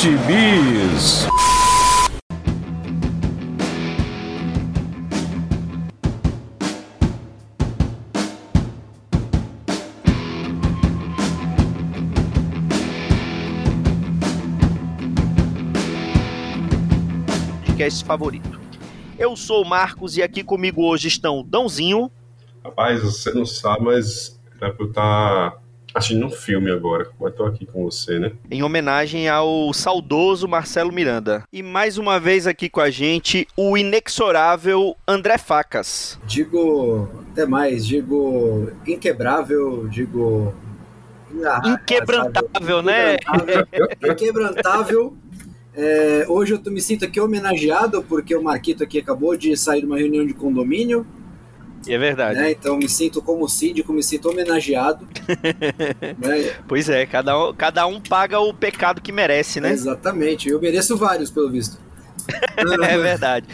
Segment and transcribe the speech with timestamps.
[0.00, 1.28] Gibis.
[17.66, 18.58] podcast favorito.
[19.18, 22.10] Eu sou o Marcos e aqui comigo hoje estão o Dãozinho.
[22.64, 25.60] Rapaz, você não sabe, mas era pra eu estar
[25.94, 27.08] assistindo um filme agora.
[27.20, 28.32] Mas tô aqui com você, né?
[28.50, 31.44] Em homenagem ao saudoso Marcelo Miranda.
[31.52, 36.18] E mais uma vez aqui com a gente, o inexorável André Facas.
[36.26, 40.54] Digo até mais, digo inquebrável, digo.
[41.64, 43.14] Inquebrantável, né?
[43.14, 44.10] Inquebrantável.
[44.10, 45.16] inquebrantável
[45.72, 49.80] é, hoje eu tô, me sinto aqui homenageado porque o Marquito aqui acabou de sair
[49.80, 51.06] de uma reunião de condomínio.
[51.86, 52.38] É verdade.
[52.38, 52.50] Né?
[52.52, 55.08] Então me sinto como síndico, me sinto homenageado.
[56.18, 56.54] né?
[56.68, 59.72] Pois é, cada um, cada um paga o pecado que merece, né?
[59.72, 60.48] Exatamente.
[60.48, 61.78] Eu mereço vários, pelo visto.
[62.56, 63.46] é verdade.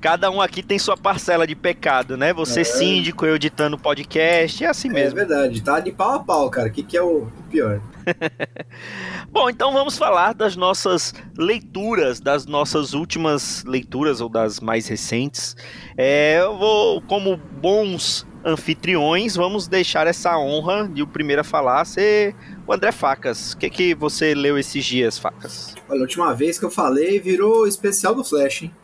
[0.00, 2.32] Cada um aqui tem sua parcela de pecado, né?
[2.32, 2.64] Você é.
[2.64, 5.18] síndico, eu editando podcast, é assim é mesmo.
[5.18, 6.68] É verdade, tá de pau a pau, cara.
[6.68, 7.82] O que, que é o pior?
[9.30, 15.54] Bom, então vamos falar das nossas leituras, das nossas últimas leituras ou das mais recentes.
[15.98, 21.84] É, eu vou, como bons anfitriões, vamos deixar essa honra de o primeiro a falar
[21.84, 22.34] ser
[22.66, 23.52] o André Facas.
[23.52, 25.74] O que, que você leu esses dias, Facas?
[25.88, 28.74] Olha, a última vez que eu falei virou especial do Flash, hein?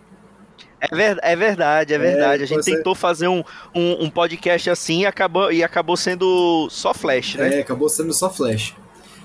[0.81, 2.43] É, ver, é verdade, é verdade.
[2.43, 2.77] É, a gente você...
[2.77, 3.43] tentou fazer um,
[3.75, 7.59] um, um, podcast assim e acabou, e acabou sendo só Flash, né?
[7.59, 8.75] É, acabou sendo só Flash.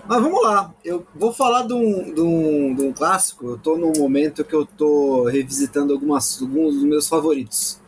[0.07, 3.47] Mas vamos lá, eu vou falar de um, de um, de um clássico.
[3.49, 7.79] Eu tô num momento que eu tô revisitando algumas, alguns dos meus favoritos.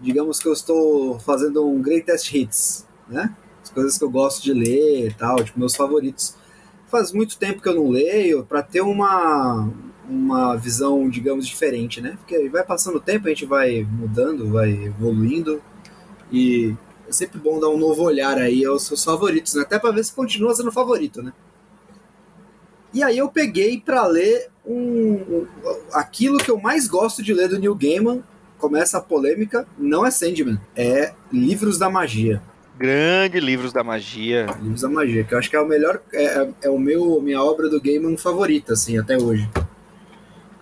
[0.00, 3.34] Digamos que eu estou fazendo um greatest hits, né?
[3.62, 6.34] As coisas que eu gosto de ler e tal, tipo, meus favoritos.
[6.88, 9.70] Faz muito tempo que eu não leio, para ter uma,
[10.12, 12.16] uma visão, digamos, diferente, né?
[12.18, 15.62] Porque vai passando o tempo, a gente vai mudando, vai evoluindo
[16.30, 16.74] e
[17.08, 19.62] é sempre bom dar um novo olhar aí aos seus favoritos, né?
[19.62, 21.32] Até para ver se continua sendo favorito, né?
[22.94, 25.46] E aí eu peguei para ler um, um,
[25.92, 28.22] aquilo que eu mais gosto de ler do Neil Gaiman.
[28.58, 32.40] Começa a polêmica, não é Sandman, é Livros da Magia.
[32.78, 34.46] Grande Livros da Magia.
[34.60, 37.42] Livros da Magia, que eu acho que é o melhor, é, é o meu minha
[37.42, 39.48] obra do Gaiman favorita, assim, até hoje.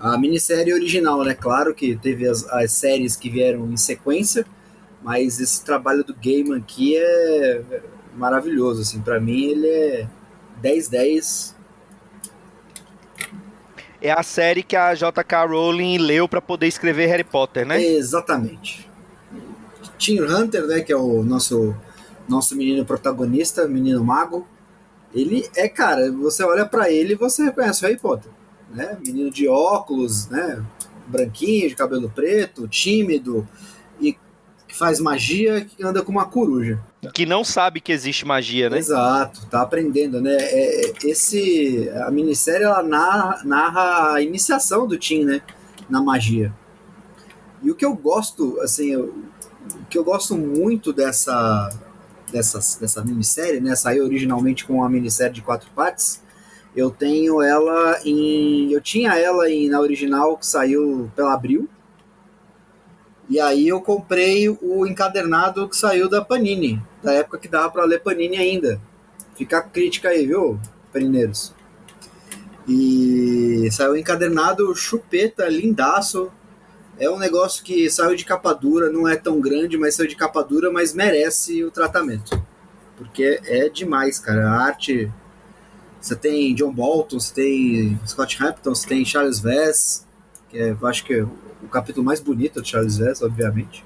[0.01, 1.35] A minissérie original, né?
[1.35, 4.47] Claro que teve as, as séries que vieram em sequência,
[5.03, 7.63] mas esse trabalho do Gaiman aqui é
[8.17, 10.09] maravilhoso, assim, para mim ele é
[10.63, 11.55] 10-10
[14.03, 15.45] é a série que a J.K.
[15.45, 17.83] Rowling leu para poder escrever Harry Potter, né?
[17.83, 18.89] Exatamente.
[19.99, 21.77] Tim Hunter, né, que é o nosso
[22.27, 24.47] nosso menino protagonista, menino mago,
[25.13, 28.31] ele é, cara, você olha para ele e você reconhece o Harry Potter,
[28.71, 28.97] né?
[29.05, 30.65] Menino de óculos, né?
[31.07, 33.47] Branquinho, de cabelo preto, tímido
[34.01, 34.17] e
[34.67, 36.81] que faz magia, que anda com uma coruja.
[37.15, 38.79] Que não sabe que existe magia, né?
[38.79, 40.37] Exato, tá aprendendo, né?
[40.37, 45.43] É, é, esse, a minissérie ela narra, narra a iniciação do Tim, né?
[45.89, 46.55] Na magia.
[47.63, 49.15] E o que eu gosto, assim, eu,
[49.75, 51.71] o que eu gosto muito dessa,
[52.31, 53.75] dessa, dessa minissérie, né?
[53.75, 56.23] Saiu originalmente com uma minissérie de quatro partes.
[56.75, 58.73] Eu tenho ela em.
[58.73, 61.69] Eu tinha ela em, na original que saiu pela Abril
[63.31, 67.85] e aí eu comprei o encadernado que saiu da Panini, da época que dava para
[67.85, 68.81] ler Panini ainda.
[69.37, 70.59] Fica a crítica aí, viu,
[70.93, 71.55] panineiros?
[72.67, 76.29] E saiu encadernado chupeta, lindaço.
[76.99, 80.17] É um negócio que saiu de capa dura, não é tão grande, mas saiu de
[80.17, 82.43] capa dura, mas merece o tratamento.
[82.97, 84.51] Porque é demais, cara.
[84.51, 85.09] A arte.
[86.01, 90.07] Você tem John Bolton, você tem Scott Hampton, você tem Charles Vess,
[90.49, 93.85] que é, eu acho que é o capítulo mais bonito de Charles Vess, obviamente.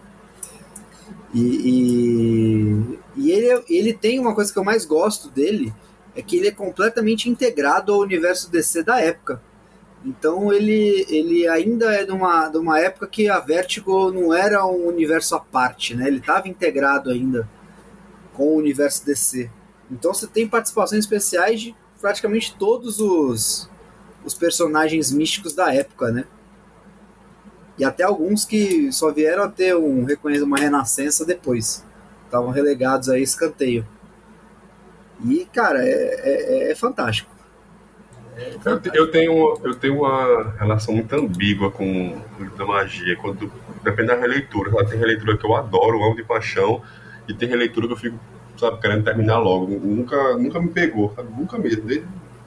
[1.35, 5.75] E, e, e, ele, ele tem uma coisa que eu mais gosto dele,
[6.15, 9.43] é que ele é completamente integrado ao universo DC da época.
[10.05, 14.65] Então ele, ele ainda é de uma, de uma época que a Vertigo não era
[14.65, 16.07] um universo à parte, né?
[16.07, 17.49] Ele estava integrado ainda
[18.35, 19.51] com o universo DC.
[19.91, 23.67] Então você tem participações especiais de praticamente todos os,
[24.23, 26.27] os personagens místicos da época, né?
[27.79, 30.07] e até alguns que só vieram a ter um
[30.43, 31.83] uma renascença depois.
[32.27, 33.87] Estavam relegados a escanteio.
[35.25, 37.31] E, cara, é, é, é fantástico.
[38.37, 38.95] É fantástico.
[38.95, 43.17] Eu, tenho, eu tenho uma relação muito ambígua com o da magia.
[43.17, 43.51] Quando,
[43.83, 44.85] depende da releitura.
[44.85, 46.83] Tem releitura que eu adoro, amo de paixão,
[47.27, 48.21] e tem releitura que eu fico,
[48.65, 49.67] sabe, querendo terminar logo.
[49.67, 51.29] Nunca, nunca me pegou, sabe?
[51.37, 51.83] Nunca mesmo.
[51.83, 52.07] Desde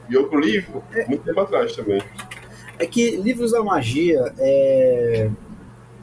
[0.10, 0.66] E eu li
[1.08, 2.02] muito tempo atrás também.
[2.80, 5.30] É que Livros da Magia é...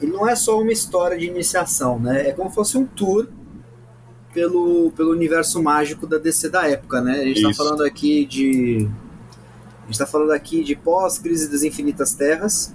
[0.01, 2.29] ele não é só uma história de iniciação, né?
[2.29, 3.27] É como se fosse um tour
[4.33, 7.21] pelo, pelo universo mágico da DC da época, né?
[7.21, 8.89] A gente está falando aqui de
[9.85, 12.73] a gente está falando aqui de pós-crise das infinitas terras.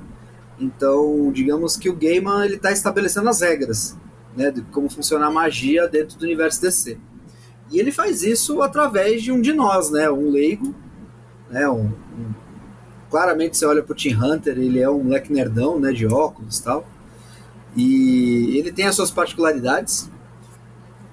[0.60, 3.96] Então, digamos que o Gaiman ele está estabelecendo as regras,
[4.36, 6.98] né, de como funciona a magia dentro do universo DC.
[7.70, 10.74] E ele faz isso através de um de nós, né, um leigo,
[11.48, 12.34] né, um, um
[13.08, 16.64] claramente você olha pro Tim Hunter, ele é um moleque nerdão, né, de óculos e
[16.64, 16.86] tal.
[17.76, 20.08] E ele tem as suas particularidades,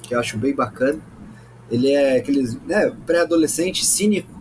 [0.01, 0.99] que eu acho bem bacana.
[1.69, 4.31] Ele é aquele né, pré-adolescente cínico,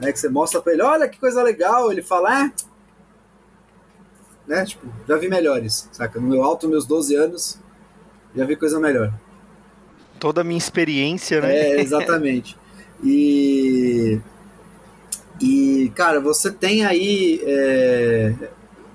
[0.00, 2.52] né, que você mostra para ele, olha que coisa legal, ele fala, ah,
[4.46, 6.18] né, tipo, já vi melhores, saca?
[6.18, 7.58] No meu alto, meus 12 anos,
[8.34, 9.12] já vi coisa melhor.
[10.20, 11.56] Toda a minha experiência, né?
[11.56, 12.56] É, exatamente.
[13.02, 14.20] E
[15.40, 17.40] e, cara, você tem aí.
[17.44, 18.34] É,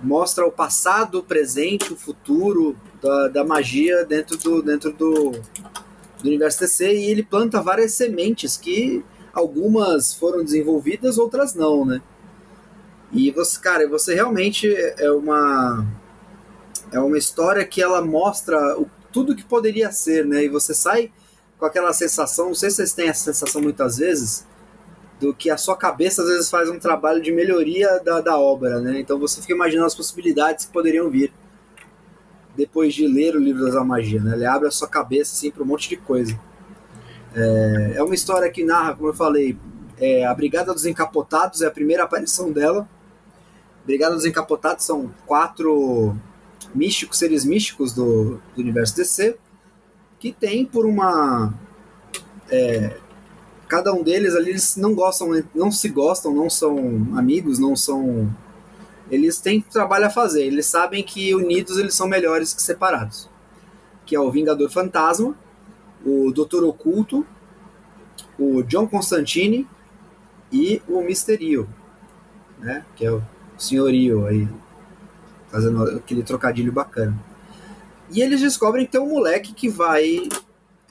[0.04, 6.28] mostra o passado, o presente, o futuro da, da magia dentro do, dentro do, do
[6.28, 12.02] universo TC e ele planta várias sementes que algumas foram desenvolvidas, outras não, né?
[13.12, 15.86] E você, cara, você realmente é uma
[16.92, 20.44] é uma história que ela mostra o, tudo que poderia ser, né?
[20.44, 21.10] E você sai
[21.58, 24.46] com aquela sensação, não sei se vocês têm essa sensação muitas vezes,
[25.22, 28.82] do que a sua cabeça às vezes faz um trabalho de melhoria da, da obra,
[28.82, 29.00] né?
[29.00, 31.32] Então você fica imaginando as possibilidades que poderiam vir
[32.58, 34.36] depois de ler o livro da magia, né?
[34.36, 36.38] Ele abre a sua cabeça assim para um monte de coisa.
[37.34, 39.58] É, é, uma história que narra, como eu falei,
[39.98, 42.86] é, a Brigada dos Encapotados é a primeira aparição dela.
[43.86, 46.18] Brigada dos Encapotados são quatro
[46.76, 49.38] místicos, seres místicos do, do universo DC,
[50.20, 51.54] que tem por uma
[52.50, 52.98] é,
[53.68, 56.78] cada um deles ali eles não gostam, não se gostam, não são
[57.16, 58.30] amigos, não são
[59.10, 60.44] eles têm trabalho a fazer.
[60.44, 63.30] Eles sabem que unidos eles são melhores que separados.
[64.06, 65.36] Que é o Vingador Fantasma,
[66.06, 67.26] o Doutor Oculto,
[68.38, 69.68] o John Constantine
[70.52, 71.68] e o Misterio,
[72.60, 72.86] né?
[72.96, 73.22] Que é o
[73.58, 74.48] Senhorio aí,
[75.56, 77.18] fazendo aquele trocadilho bacana.
[78.12, 80.28] E eles descobrem que tem um moleque que vai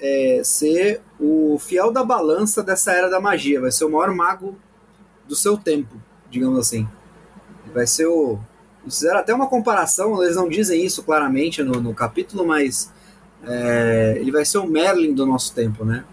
[0.00, 4.56] é, ser o fiel da balança dessa era da magia, vai ser o maior mago
[5.28, 6.00] do seu tempo,
[6.30, 6.88] digamos assim.
[7.74, 8.38] Vai ser o.
[8.82, 12.90] Eles fizeram até uma comparação, eles não dizem isso claramente no, no capítulo, mas
[13.46, 16.04] é, ele vai ser o Merlin do nosso tempo, né?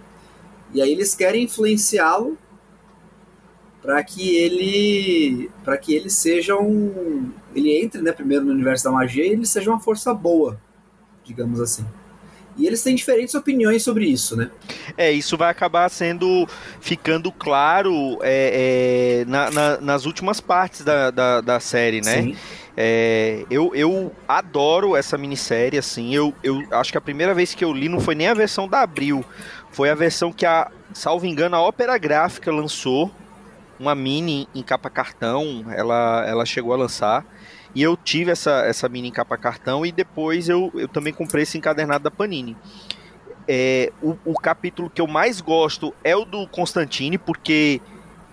[0.74, 2.38] E aí eles querem influenciá-lo
[3.81, 8.92] para que ele para que ele seja um ele entre né, primeiro no universo da
[8.92, 10.59] magia e ele seja uma força boa
[11.24, 11.86] digamos assim
[12.57, 14.50] e eles têm diferentes opiniões sobre isso, né?
[14.98, 16.48] É, isso vai acabar sendo
[16.80, 22.21] ficando claro é, é, na, na, nas últimas partes da, da, da série, né?
[22.21, 22.36] Sim.
[22.75, 26.13] É, eu, eu adoro essa minissérie, assim.
[26.13, 28.68] Eu, eu acho que a primeira vez que eu li não foi nem a versão
[28.68, 29.24] da Abril,
[29.71, 33.12] foi a versão que a, salvo engano, a Ópera Gráfica lançou,
[33.80, 37.25] uma mini em capa cartão, ela, ela chegou a lançar.
[37.73, 41.43] E eu tive essa, essa mini em capa cartão e depois eu, eu também comprei
[41.43, 42.57] esse encadernado da Panini.
[43.48, 47.81] É, o, o capítulo que eu mais gosto é o do Constantine, porque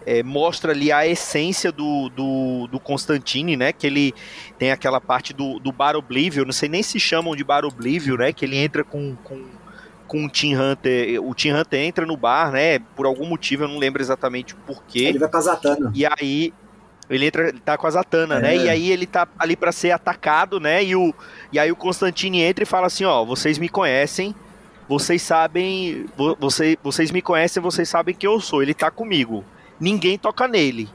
[0.08, 3.72] é, mostra ali a essência do, do, do, Constantine, né?
[3.72, 4.14] Que ele
[4.58, 8.16] tem aquela parte do, do Bar Oblivion, não sei nem se chamam de Bar Oblivion,
[8.16, 8.32] né?
[8.32, 9.44] Que ele entra com, com,
[10.06, 11.22] com o Tim Hunter.
[11.22, 12.78] O Tim Hunter entra no bar, né?
[12.96, 15.00] Por algum motivo, eu não lembro exatamente o porquê.
[15.00, 15.92] Ele vai pra Zatanna.
[15.94, 16.52] E aí
[17.10, 18.40] ele entra, ele tá com a Zatanna, é.
[18.40, 18.56] né?
[18.56, 20.84] E aí ele tá ali para ser atacado, né?
[20.84, 21.14] E, o,
[21.52, 24.34] e aí o Constantine entra e fala assim: ó, vocês me conhecem,
[24.88, 26.06] vocês sabem,
[26.38, 28.62] vocês, vocês me conhecem, vocês sabem que eu sou.
[28.62, 29.44] Ele tá comigo.
[29.80, 30.88] Ninguém toca nele.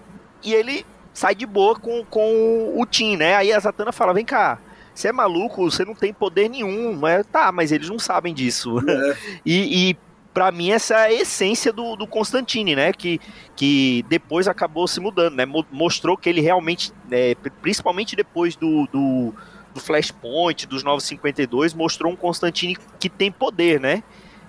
[0.43, 3.35] E ele sai de boa com, com o Tim, né?
[3.35, 4.59] Aí a Zatanna fala: vem cá.
[4.93, 6.93] Você é maluco, você não tem poder nenhum.
[6.93, 8.77] Mas, tá, mas eles não sabem disso.
[8.87, 9.17] É.
[9.43, 9.97] e, e
[10.33, 12.91] para mim essa é a essência do, do Constantine, né?
[12.91, 13.19] Que,
[13.55, 15.45] que depois acabou se mudando, né?
[15.71, 19.33] Mostrou que ele realmente, né, principalmente depois do, do,
[19.73, 24.03] do Flashpoint, dos 952, mostrou um Constantine que tem poder, né?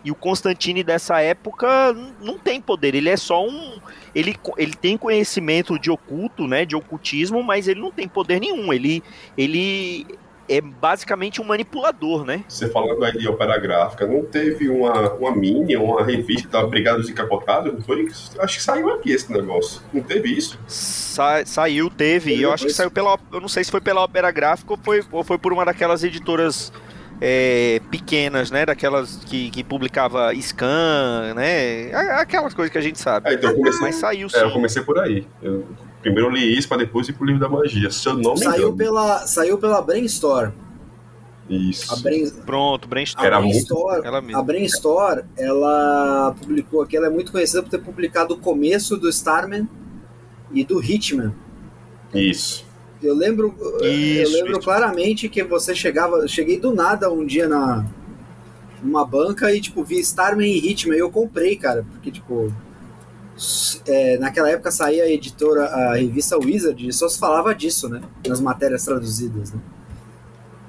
[0.05, 3.79] E o Constantine dessa época não tem poder, ele é só um.
[4.15, 6.67] Ele, ele tem conhecimento de oculto, né?
[6.67, 8.71] De ocultismo, mas ele não tem poder nenhum.
[8.71, 9.03] Ele,
[9.37, 10.07] ele
[10.49, 12.45] é basicamente um manipulador, né?
[12.49, 16.99] Você falando aí de ópera gráfica, não teve uma, uma mini, uma revista da Brigada
[16.99, 17.73] dos Encapotados?
[17.73, 18.09] Não foi?
[18.39, 19.81] Acho que saiu aqui esse negócio.
[19.93, 20.59] Não teve isso?
[20.67, 22.41] Sa saiu, teve.
[22.41, 23.19] eu acho que saiu pela.
[23.33, 26.05] Eu não sei se foi pela ópera gráfica ou foi, ou foi por uma daquelas
[26.05, 26.73] editoras
[27.21, 28.67] é, pequenas, né?
[28.67, 31.93] Daquelas que, que publicava Scan, né?
[32.17, 33.31] Aquelas coisas que a gente sabe.
[33.31, 34.37] É, então comecei, Mas saiu sim.
[34.37, 35.27] É, eu comecei por aí.
[35.43, 35.65] Eu,
[36.03, 37.91] primeiro eu li isso, para depois ir pro livro da magia.
[37.91, 38.77] Se eu não me Saiu engano.
[38.77, 40.53] pela, saiu pela Brainstorm.
[41.49, 41.93] Isso.
[41.93, 43.27] A, Brain, Pronto, a Brainstorm.
[43.27, 44.39] Era Brainstorm, Ela mesma.
[44.39, 49.11] a Brainstorm, ela publicou aqui, ela é muito conhecida por ter publicado o começo do
[49.11, 49.69] Starman
[50.53, 51.35] e do Hitman.
[52.15, 52.64] Isso.
[53.07, 54.61] Eu lembro, eu Isso, lembro isso.
[54.61, 57.85] claramente que você chegava, eu cheguei do nada um dia na
[58.83, 62.53] numa banca e tipo vi Starman e Hitman e eu comprei, cara, porque tipo
[63.87, 68.03] é, naquela época saía a editora, a revista Wizard e só se falava disso, né,
[68.27, 69.61] nas matérias traduzidas, né.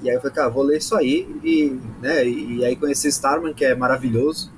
[0.02, 3.54] E aí eu falei, cara, vou ler isso aí e, né, e aí conheci Starman
[3.54, 4.52] que é maravilhoso.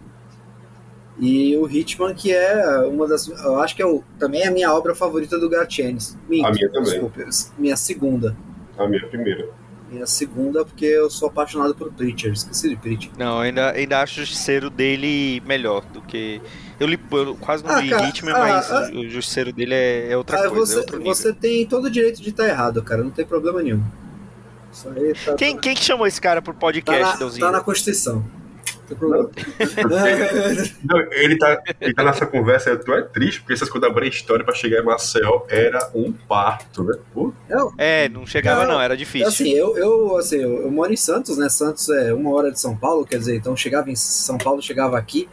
[1.19, 3.27] E o Hitman, que é uma das.
[3.27, 6.15] Eu acho que é o, também é a minha obra favorita do Gartienes.
[6.25, 6.83] A minha também.
[6.83, 7.25] Desculpa,
[7.57, 8.37] minha segunda.
[8.77, 9.49] A minha primeira.
[9.89, 12.33] Minha segunda, porque eu sou apaixonado por Preacher.
[12.33, 13.09] Esqueci de Preacher.
[13.17, 16.41] Não, ainda, ainda acho o justiceiro dele melhor do que.
[16.79, 18.91] Eu, li, eu quase não Ah, li cara, Hitman, ah, mas ah.
[18.93, 21.15] o justiceiro dele é, é outra Ah, coisa, é você, outro nível.
[21.15, 23.01] você tem todo o direito de estar errado, cara.
[23.01, 23.81] Não tem problema nenhum.
[24.71, 27.45] Isso aí tá, Quem, quem que chamou esse cara pro tá, podcast, na, Deusinho?
[27.45, 28.23] tá na Constituição.
[28.89, 29.29] Não tem problema.
[30.83, 34.43] Não, ele tá, ele tá nessa conversa, tu é triste, porque essas coisas da brainstorm
[34.43, 36.97] pra chegar em Marcel era um parto, né?
[37.13, 37.33] Pô,
[37.77, 39.27] É, não chegava Não, não, era difícil.
[39.27, 41.49] Assim, eu, eu, assim, eu, eu moro em Santos, né?
[41.49, 44.97] Santos é uma hora de São Paulo, quer dizer, então chegava em São Paulo, chegava
[44.97, 45.27] aqui.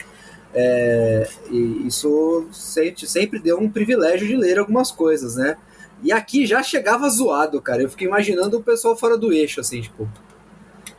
[0.53, 5.57] é, e isso sempre, sempre deu um privilégio de ler algumas coisas, né?
[6.03, 7.81] E aqui já chegava zoado, cara.
[7.81, 10.07] Eu fiquei imaginando o pessoal fora do eixo, assim, tipo.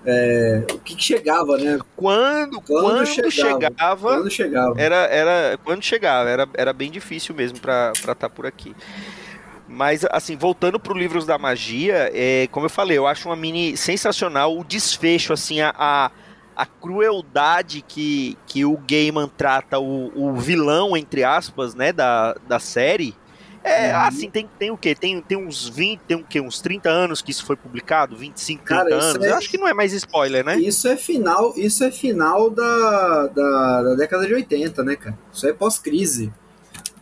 [0.06, 1.78] É, o que, que chegava, né?
[1.96, 3.60] Quando, Quando quando, chegava.
[3.60, 4.80] chegava, Quando chegava.
[4.80, 8.74] era, era quando chegava, era, era bem difícil mesmo pra estar por aqui.
[9.68, 13.76] Mas, assim, voltando pro Livros da Magia, é, como eu falei, eu acho uma mini
[13.76, 16.10] sensacional o desfecho, assim, a, a,
[16.54, 22.60] a crueldade que, que o Gaiman trata o, o vilão, entre aspas, né, da, da
[22.60, 23.12] série.
[23.68, 24.94] É, assim, tem, tem o quê?
[24.94, 26.40] Tem, tem uns 20, tem o quê?
[26.40, 28.16] Uns 30 anos que isso foi publicado?
[28.16, 29.24] 25, 30 Cara, anos?
[29.24, 30.56] é- Eu acho que não é mais spoiler, né?
[30.58, 35.18] Isso é final, isso é final da, da, da década de 80, né, cara?
[35.32, 36.32] Isso é pós-crise.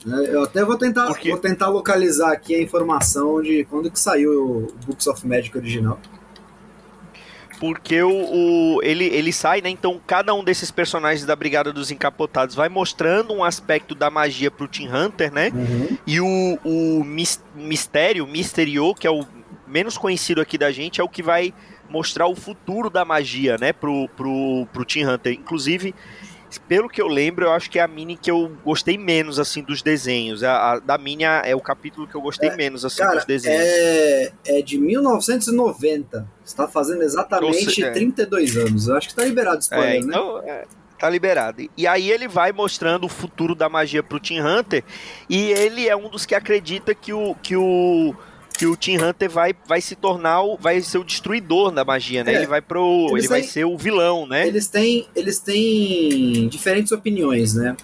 [0.07, 0.25] né?
[0.29, 4.75] Eu até vou tentar, vou tentar localizar aqui a informação de quando que saiu o
[4.87, 6.01] Books of Magic original.
[7.61, 8.11] Porque o,
[8.77, 9.69] o- ele, ele sai, né?
[9.71, 14.51] Então cada um desses personagens da Brigada dos Encapotados vai mostrando um aspecto da magia
[14.51, 15.51] pro Team Hunter, né?
[16.07, 19.25] E o, o mis- Mistério, Misterio, que é o
[19.67, 21.55] menos conhecido aqui da gente, é o que vai
[21.89, 23.73] mostrar o futuro da magia, né?
[23.73, 25.33] Pro, pro, pro Team Hunter.
[25.33, 25.95] Inclusive,
[26.59, 29.63] pelo que eu lembro, eu acho que é a mini que eu gostei menos, assim,
[29.63, 30.43] dos desenhos.
[30.43, 33.61] A, a- da minha é o capítulo que eu gostei menos, assim, Cara, dos desenhos.
[33.63, 36.27] é, é de 1990.
[36.45, 37.91] Está fazendo exatamente é.
[37.91, 38.89] 32 anos.
[38.89, 40.07] Eu acho que tá liberado É, spoiler, né?
[40.09, 40.65] então, é,
[40.99, 41.69] tá liberado.
[41.77, 44.85] E aí ele vai mostrando o futuro da magia pro Team Hunter.
[45.29, 47.35] E ele é um dos que acredita que o.
[47.43, 48.15] Que o
[48.57, 52.23] que o Team Hunter vai, vai se tornar o, vai ser o destruidor da magia,
[52.23, 52.33] né?
[52.33, 54.47] É, ele vai pro eles ele vai têm- ser o vilão, né?
[54.47, 57.77] Eles têm, eles têm diferentes opiniões, né?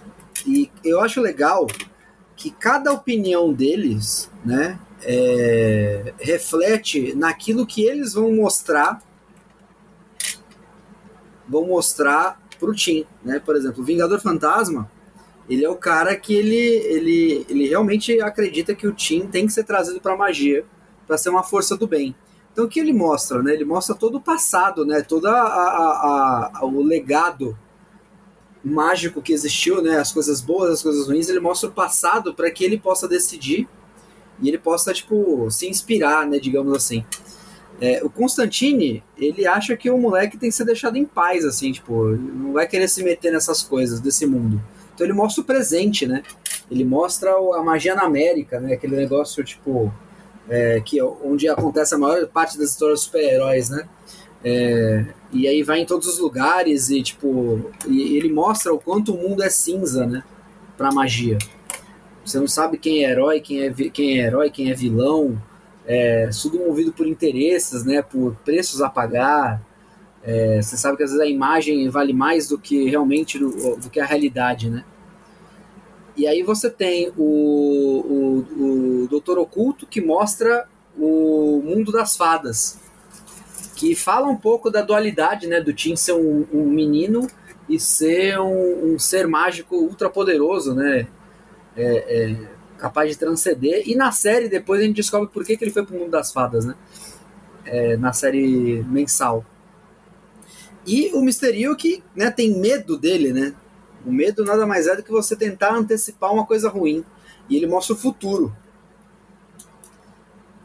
[0.46, 1.66] E eu acho legal
[2.36, 9.02] que cada opinião deles, né, é, reflete naquilo que eles vão mostrar,
[11.48, 13.40] vão mostrar pro Tim, né?
[13.44, 14.90] Por exemplo, o Vingador Fantasma,
[15.50, 19.52] ele é o cara que ele, ele, ele realmente acredita que o Tim tem que
[19.52, 20.64] ser trazido para magia
[21.06, 22.14] para ser uma força do bem.
[22.52, 23.52] Então o que ele mostra, né?
[23.54, 25.02] Ele mostra todo o passado, né?
[25.02, 27.58] Todo a, a- a- o legado
[28.64, 29.98] mágico que existiu, né?
[29.98, 31.28] As coisas boas, as coisas ruins.
[31.28, 33.68] Ele mostra o passado para que ele possa decidir
[34.42, 36.38] e ele possa tipo se inspirar, né?
[36.38, 37.04] Digamos assim.
[37.80, 41.72] É, o Constantine, ele acha que o moleque tem que ser deixado em paz, assim,
[41.72, 44.62] tipo, não vai querer se meter nessas coisas desse mundo.
[45.00, 46.22] Então ele mostra o presente, né?
[46.70, 48.74] Ele mostra a magia na América, né?
[48.74, 49.90] Aquele negócio, tipo,
[50.46, 53.88] é, que é onde acontece a maior parte das histórias dos super-heróis, né?
[54.44, 59.14] É, e aí vai em todos os lugares e, tipo, e ele mostra o quanto
[59.14, 60.22] o mundo é cinza, né?
[60.76, 61.38] Pra magia.
[62.22, 65.40] Você não sabe quem é herói, quem é, quem é herói, quem é vilão.
[65.86, 68.02] É, tudo movido por interesses, né?
[68.02, 69.62] Por preços a pagar.
[70.22, 73.88] É, você sabe que às vezes a imagem vale mais do que realmente do, do
[73.88, 74.84] que a realidade, né?
[76.16, 82.78] E aí você tem o, o, o Doutor Oculto que mostra o mundo das fadas,
[83.76, 87.26] que fala um pouco da dualidade, né, do Tim ser um, um menino
[87.68, 91.06] e ser um, um ser mágico ultra poderoso, né,
[91.76, 92.36] é, é,
[92.76, 93.84] capaz de transcender.
[93.86, 96.32] E na série depois a gente descobre por que, que ele foi pro mundo das
[96.32, 96.74] fadas, né,
[97.64, 99.44] é, na série mensal.
[100.86, 103.54] E o Misterio que né, tem medo dele, né?
[104.04, 107.04] O medo nada mais é do que você tentar antecipar uma coisa ruim.
[107.48, 108.52] E ele mostra o futuro.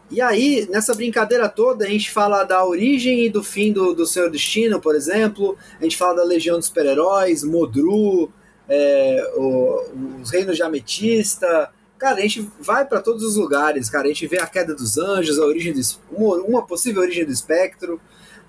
[0.10, 4.06] E aí, nessa brincadeira toda, a gente fala da origem e do fim do, do
[4.06, 5.58] Senhor Destino, por exemplo.
[5.80, 8.32] A gente fala da Legião dos Super-Heróis, Modru,
[8.70, 11.72] é, o, os Reinos de Ametista.
[11.98, 14.06] Cara, a gente vai para todos os lugares, cara.
[14.06, 17.32] A gente vê a queda dos anjos, a origem do, uma, uma possível origem do
[17.32, 18.00] espectro.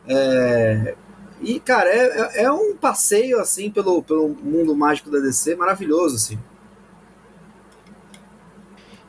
[0.06, 0.94] É,
[1.40, 6.16] e, cara, é, é, é um passeio, assim, pelo, pelo mundo mágico da DC maravilhoso,
[6.16, 6.38] assim.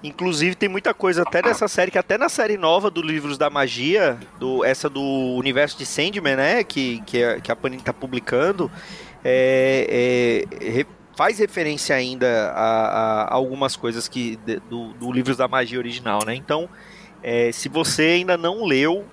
[0.04, 3.50] Inclusive tem muita coisa até dessa série, que até na série nova do Livros da
[3.50, 7.92] Magia, do, essa do universo de Sandman, né, que, que, a, que a Panini tá
[7.94, 8.70] publicando,
[9.24, 14.38] é, é, faz referência ainda a, a algumas coisas que
[14.70, 16.36] do, do Livros da Magia original, né?
[16.36, 16.70] Então,
[17.24, 19.04] é, se você ainda não leu,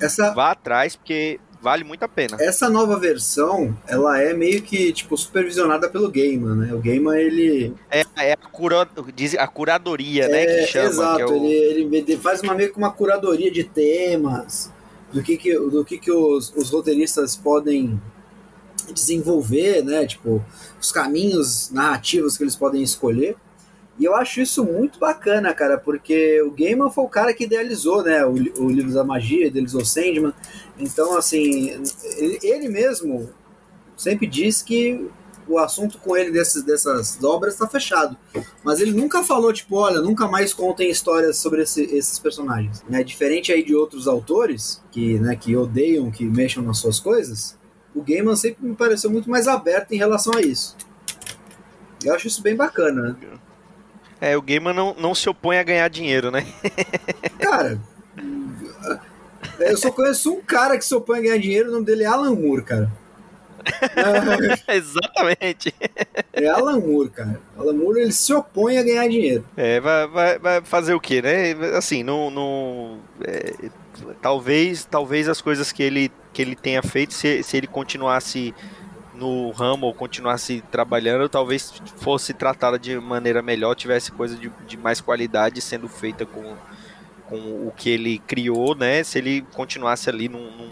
[0.00, 0.32] essa...
[0.32, 2.36] vá atrás, porque vale muito a pena.
[2.40, 6.74] Essa nova versão, ela é meio que, tipo, supervisionada pelo Gaiman, né?
[6.74, 7.74] O Gaiman, ele...
[7.90, 10.88] É, é a, cura, diz, a curadoria, né, é, que chama.
[10.88, 11.44] Exato, que é o...
[11.44, 14.72] ele, ele, faz uma, meio que uma curadoria de temas,
[15.12, 18.00] do que que, do que, que os, os roteiristas podem
[18.92, 20.06] desenvolver, né?
[20.06, 20.44] Tipo,
[20.80, 23.36] os caminhos narrativos que eles podem escolher.
[24.00, 28.02] E eu acho isso muito bacana, cara, porque o Gaiman foi o cara que idealizou,
[28.02, 30.32] né, o, o livro da magia, idealizou Sandman.
[30.78, 31.78] Então, assim,
[32.16, 33.28] ele, ele mesmo
[33.94, 35.06] sempre diz que
[35.46, 38.16] o assunto com ele desses, dessas obras está fechado.
[38.64, 42.82] Mas ele nunca falou, tipo, olha, nunca mais contem histórias sobre esse, esses personagens.
[42.88, 43.04] Né?
[43.04, 47.58] Diferente aí de outros autores que, né, que odeiam que mexam nas suas coisas,
[47.94, 50.74] o Gaiman sempre me pareceu muito mais aberto em relação a isso.
[52.02, 53.16] Eu acho isso bem bacana, né?
[54.20, 56.46] É, o Gaiman não, não se opõe a ganhar dinheiro, né?
[57.40, 57.80] cara,
[59.58, 62.06] eu só conheço um cara que se opõe a ganhar dinheiro, o nome dele é
[62.06, 62.90] Alan Moore, cara.
[64.68, 65.74] Exatamente.
[66.32, 67.40] É Alan Moore, cara.
[67.58, 69.44] Alan Moore ele se opõe a ganhar dinheiro.
[69.56, 71.52] É, vai, vai, vai fazer o quê, né?
[71.76, 72.30] Assim, não.
[72.30, 73.70] não é,
[74.22, 78.54] talvez, talvez as coisas que ele, que ele tenha feito, se, se ele continuasse
[79.20, 84.76] no ramo ou continuasse trabalhando, talvez fosse tratada de maneira melhor, tivesse coisa de, de
[84.78, 86.56] mais qualidade sendo feita com,
[87.26, 89.04] com o que ele criou, né?
[89.04, 90.70] Se ele continuasse ali num, num,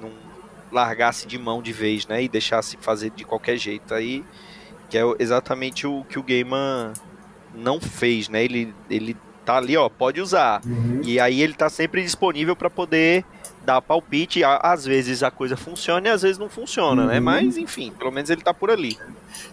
[0.00, 0.12] num
[0.70, 2.22] largasse de mão de vez, né?
[2.22, 3.92] E deixasse fazer de qualquer jeito.
[3.92, 4.24] Aí
[4.88, 6.92] que é exatamente o que o Gaiman
[7.52, 8.44] não fez, né?
[8.44, 10.60] Ele, ele tá ali, ó, pode usar.
[10.64, 11.00] Uhum.
[11.02, 13.24] E aí ele tá sempre disponível para poder
[13.66, 14.42] dar palpite.
[14.44, 17.02] Às vezes a coisa funciona e às vezes não funciona, né?
[17.02, 17.14] uhum.
[17.14, 17.20] né?
[17.20, 18.96] Mas enfim, pelo menos ele tá por ali.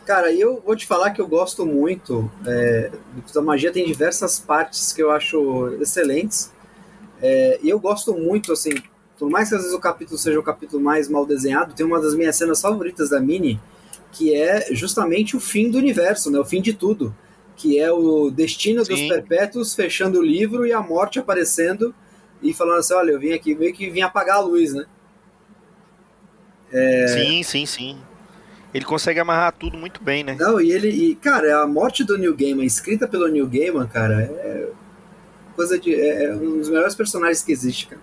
[0.06, 2.32] Cara, eu vou te falar que eu gosto muito.
[2.46, 2.92] É,
[3.34, 6.52] da magia tem diversas partes que eu acho excelentes.
[7.22, 8.72] É, e eu gosto muito, assim,
[9.18, 12.00] por mais que às vezes o capítulo seja o capítulo mais mal desenhado, tem uma
[12.00, 13.60] das minhas cenas favoritas da Mini,
[14.12, 16.40] que é justamente o fim do universo, né?
[16.40, 17.16] O fim de tudo.
[17.56, 18.94] Que é o destino Sim.
[18.94, 21.94] dos perpétuos fechando o livro e a morte aparecendo
[22.44, 24.86] e falando assim, olha, eu vim aqui meio que vim apagar a luz, né?
[26.72, 27.08] É...
[27.08, 27.98] Sim, sim, sim.
[28.74, 30.36] Ele consegue amarrar tudo muito bem, né?
[30.40, 34.22] Não, e ele, e, cara, a morte do Neil Gaiman, escrita pelo Neil Gaiman, cara,
[34.22, 34.70] é
[35.56, 38.02] coisa de, é, é um dos melhores personagens que existe, cara.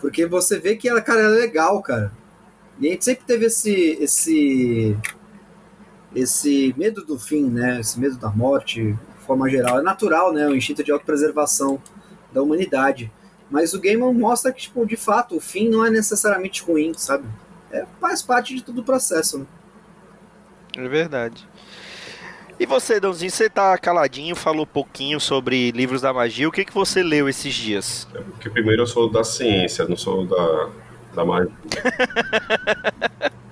[0.00, 2.12] Porque você vê que ela, cara, é legal, cara.
[2.78, 4.96] E a gente sempre teve esse, esse,
[6.14, 7.80] esse medo do fim, né?
[7.80, 9.80] Esse medo da morte, de forma geral.
[9.80, 10.46] É natural, né?
[10.46, 11.80] O instinto de autopreservação
[12.32, 13.10] da humanidade.
[13.50, 17.26] Mas o Gaiman mostra que, tipo, de fato, o fim não é necessariamente ruim, sabe?
[17.70, 19.46] É, faz parte de todo o processo, né?
[20.76, 21.46] É verdade.
[22.58, 26.48] E você, Dãozinho, você tá caladinho, falou pouquinho sobre livros da magia.
[26.48, 28.08] O que, que você leu esses dias?
[28.14, 30.70] É porque primeiro eu sou da ciência, não sou da,
[31.14, 31.52] da magia.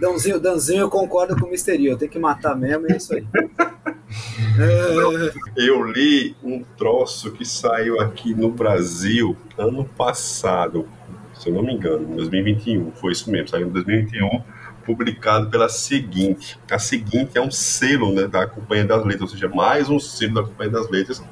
[0.00, 1.96] Dãozinho, Dãozinho, eu concordo com o Misterio.
[1.96, 3.26] Tenho que matar mesmo, é isso aí.
[5.56, 10.88] Eu li um troço que saiu aqui no Brasil ano passado,
[11.34, 14.42] se eu não me engano, em 2021, foi isso mesmo, saiu em 2021,
[14.84, 16.58] publicado pela Seguinte.
[16.70, 20.34] A Seguinte é um selo né, da Companhia das Letras, ou seja, mais um selo
[20.34, 21.22] da Companhia das Letras,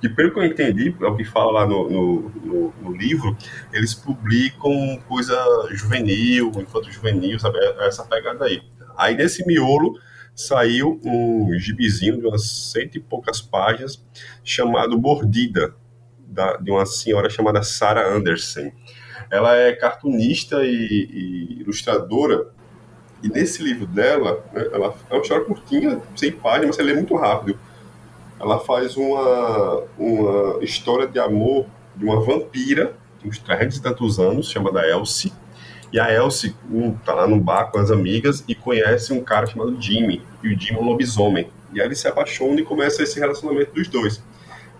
[0.00, 3.36] que pelo que eu entendi, é o que fala lá no, no, no, no livro,
[3.72, 5.36] eles publicam coisa
[5.70, 8.62] juvenil, infanto juvenil, sabe, é essa pegada aí.
[8.96, 9.98] Aí nesse miolo
[10.34, 14.04] saiu um gibizinho de umas cento e poucas páginas
[14.44, 15.74] chamado Mordida,
[16.18, 18.70] da, de uma senhora chamada Sarah Anderson.
[19.30, 22.50] Ela é cartunista e, e ilustradora,
[23.22, 26.94] e nesse livro dela, né, ela é uma história curtinha, sem páginas, mas você lê
[26.94, 27.58] muito rápido.
[28.40, 34.18] Ela faz uma, uma história de amor de uma vampira, de uns 300 e tantos
[34.18, 35.32] anos, chamada Elsie,
[35.92, 39.46] E a Elsie um, tá lá no bar com as amigas e conhece um cara
[39.46, 40.22] chamado Jimmy.
[40.42, 41.50] E o Jimmy é um lobisomem.
[41.72, 44.22] E aí ele se apaixona e começa esse relacionamento dos dois.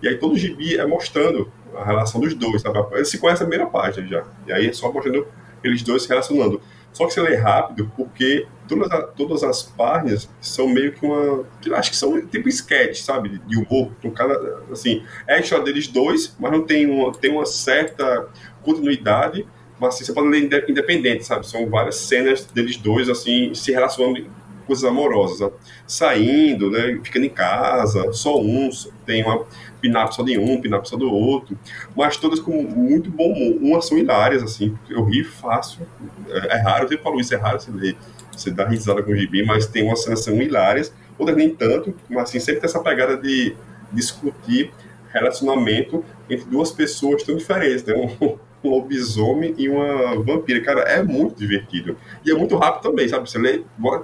[0.01, 2.79] E aí todo o gibi é mostrando a relação dos dois, sabe?
[2.93, 4.23] Eles se conhecem na primeira página já.
[4.47, 5.27] E aí é só mostrando
[5.63, 6.61] eles dois se relacionando.
[6.93, 11.45] Só que você lê rápido, porque todas, todas as páginas são meio que uma.
[11.75, 13.39] Acho que são tipo sketch, sabe?
[13.47, 13.91] De humor.
[13.99, 18.27] Então, cada, assim, é história deles dois, mas não tem uma, tem uma certa
[18.63, 19.45] continuidade.
[19.79, 21.47] Mas assim, você pode ler independente, sabe?
[21.47, 24.29] São várias cenas deles dois, assim, se relacionando
[24.67, 25.51] coisas amorosas.
[25.87, 26.99] Saindo, né?
[27.03, 28.69] Ficando em casa, só um,
[29.05, 29.45] tem uma
[29.79, 31.57] pinap só de um, pinap só do outro,
[31.95, 33.57] mas todas com muito bom humor.
[33.61, 35.87] Umas são hilárias, assim, eu ri fácil.
[36.29, 37.97] É, é raro, eu sempre falo isso, é raro você ler,
[38.31, 41.93] você dá risada com o gibi, mas tem umas cenas são hilárias, outras nem tanto,
[42.09, 43.55] mas assim, sempre tem essa pegada de
[43.91, 44.71] discutir
[45.11, 47.95] relacionamento entre duas pessoas tão diferentes, né?
[47.95, 50.61] Um, um lobisomem e uma vampira.
[50.61, 51.97] Cara, é muito divertido.
[52.25, 53.29] E é muito rápido também, sabe?
[53.29, 53.63] Você lê,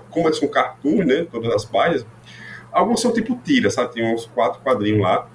[0.09, 1.27] como é um cartoon, né?
[1.29, 2.05] Todas as páginas.
[2.71, 3.93] Alguns são tipo tira, sabe?
[3.93, 5.29] Tem uns quatro quadrinhos lá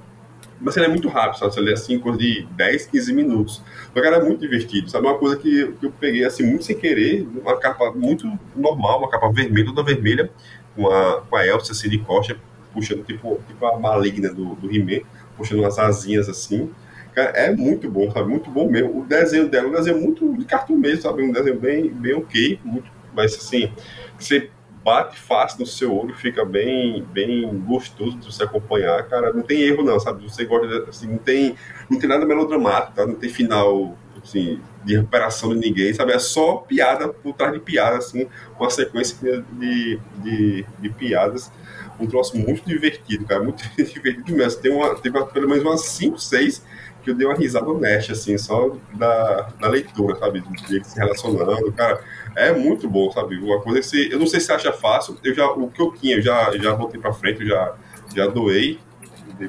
[0.61, 1.55] mas ele é muito rápido, sabe?
[1.55, 3.62] Você lê assim, coisa de 10, 15 minutos.
[3.94, 5.07] Mas, cara, é muito divertido, sabe?
[5.07, 9.11] Uma coisa que, que eu peguei, assim, muito sem querer, uma capa muito normal, uma
[9.11, 10.31] capa vermelha, toda vermelha,
[10.77, 12.37] com a, com a Elsa, assim, de costa,
[12.73, 15.01] puxando, tipo, tipo a maligna do, do He-Man,
[15.37, 16.70] puxando umas asinhas, assim.
[17.14, 18.29] Cara, é muito bom, sabe?
[18.29, 19.01] Muito bom mesmo.
[19.01, 21.23] O desenho dela é um desenho muito de cartão mesmo, sabe?
[21.23, 23.73] Um desenho bem, bem ok, muito, mas, assim,
[24.18, 24.51] você
[24.90, 29.33] bate fácil no seu olho, fica bem, bem gostoso de você acompanhar, cara.
[29.33, 30.29] Não tem erro, não, sabe?
[30.29, 31.55] Você gosta, assim, não tem,
[31.88, 33.07] não tem nada melodramático, tá?
[33.07, 36.12] Não tem final, assim, de recuperação de ninguém, sabe?
[36.12, 38.26] É só piada por trás de piada, assim,
[38.59, 41.53] uma sequência de, de, de piadas.
[42.00, 44.61] Um troço muito divertido, cara, muito divertido mesmo.
[44.61, 46.66] Tem uma, teve pelo menos umas 5, 6
[47.05, 50.40] que eu dei uma risada honesta, assim, só da, da leitura, sabe?
[50.40, 52.03] De se relacionando, cara
[52.37, 53.37] é muito bom, sabe?
[53.37, 56.16] Uma coisa que eu não sei se acha fácil, eu já, o que eu tinha,
[56.16, 57.75] eu já, já botei pra frente, eu já,
[58.14, 58.79] já doei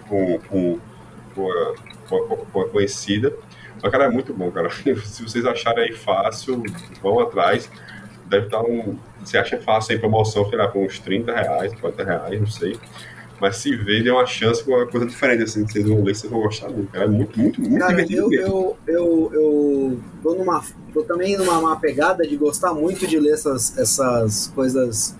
[0.07, 0.79] com, com,
[1.35, 3.33] com, a, com a conhecida.
[3.81, 4.69] Mas, cara, é muito bom, cara.
[5.05, 6.63] Se vocês acharem aí fácil,
[7.01, 7.69] vão atrás.
[8.25, 8.97] Deve estar um.
[9.19, 12.79] Você acha fácil aí promoção, sei lá, por uns 30 reais, 40 reais, não sei.
[13.41, 16.15] Mas se vê, dê uma chance com uma coisa diferente, assim, que vocês vão ler,
[16.15, 16.95] vocês vão gostar muito.
[16.95, 18.31] É muito, muito, muito Cara, divertido.
[18.35, 23.33] Eu, eu, eu, eu tô, numa, tô também numa, pegada de gostar muito de ler
[23.33, 25.15] essas, essas coisas.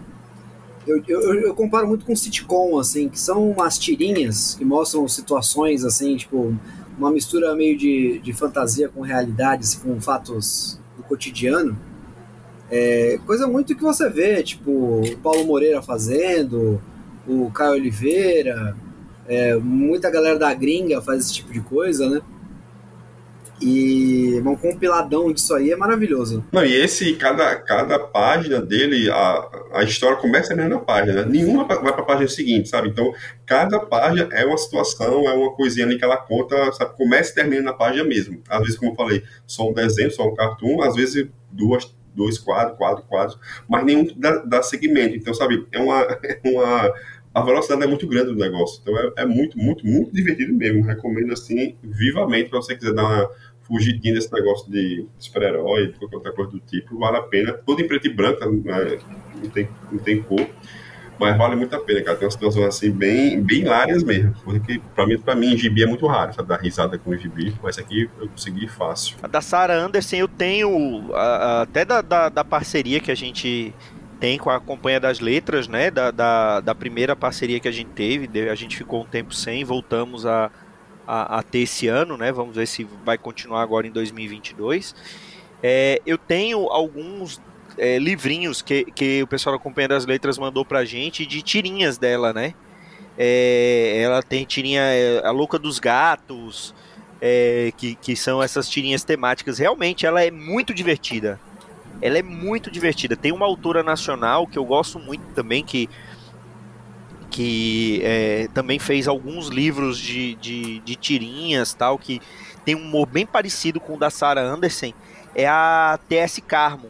[0.86, 5.84] Eu, eu, eu, comparo muito com sitcom, assim, que são umas tirinhas que mostram situações,
[5.84, 6.55] assim, tipo,
[6.99, 11.75] uma mistura meio de, de fantasia com realidade, assim, com fatos do cotidiano.
[12.69, 16.79] É, coisa muito que você vê, tipo, o Paulo Moreira fazendo,
[17.27, 18.75] o Caio Oliveira,
[19.27, 22.21] é, muita galera da gringa faz esse tipo de coisa, né?
[23.62, 26.43] E um compiladão disso aí é maravilhoso.
[26.51, 31.23] Não, e esse, cada, cada página dele, a, a história começa na página.
[31.23, 31.31] Né?
[31.31, 32.89] Nenhuma vai para a página seguinte, sabe?
[32.89, 33.13] Então,
[33.45, 36.97] cada página é uma situação, é uma coisinha ali que ela conta, sabe?
[36.97, 38.41] Começa e termina na página mesmo.
[38.49, 42.38] Às vezes, como eu falei, só um desenho, só um cartoon, às vezes duas, dois
[42.38, 45.15] quadros, quatro quadros, mas nenhum dá, dá segmento.
[45.15, 46.93] Então, sabe, é uma, é uma
[47.34, 48.82] a velocidade é muito grande do negócio.
[48.82, 50.84] Então é, é muito, muito, muito divertido mesmo.
[50.84, 53.30] Recomendo assim, vivamente, para você quiser dar uma
[53.63, 57.54] fugidinha desse negócio de super-herói, qualquer outra coisa do tipo, vale a pena.
[57.54, 59.00] Tudo em preto e branco, né?
[59.41, 60.45] não, tem, não tem cor.
[61.21, 62.17] Mas vale muito a pena, cara.
[62.17, 64.34] Tem umas situações assim bem, bem hilárias mesmo.
[64.43, 66.49] Porque pra mim, pra mim, gibi é muito raro, sabe?
[66.49, 67.53] Dar risada com gibi.
[67.62, 69.17] Mas aqui eu consegui fácil.
[69.21, 71.12] A da Sarah Anderson eu tenho
[71.62, 73.73] até da, da, da parceria que a gente
[74.19, 75.91] tem com a Companhia das Letras, né?
[75.91, 78.49] Da, da, da, primeira parceria que a gente teve.
[78.49, 80.49] A gente ficou um tempo sem, voltamos a,
[81.07, 82.31] a, a ter esse ano, né?
[82.31, 84.95] Vamos ver se vai continuar agora em 2022.
[85.62, 87.39] É, eu tenho alguns
[87.77, 91.97] é, livrinhos que, que o pessoal da Companhia das Letras mandou pra gente de tirinhas
[91.97, 92.53] dela, né?
[93.17, 96.73] É, ela tem tirinha é, A Louca dos Gatos,
[97.21, 99.57] é, que, que são essas tirinhas temáticas.
[99.60, 101.39] Realmente, ela é muito divertida
[102.01, 103.15] ela é muito divertida.
[103.15, 105.88] Tem uma autora nacional que eu gosto muito também, que,
[107.29, 112.19] que é, também fez alguns livros de, de, de, tirinhas tal, que
[112.65, 114.93] tem um humor bem parecido com o da Sarah Anderson,
[115.36, 116.41] é a T.S.
[116.41, 116.89] Carmo.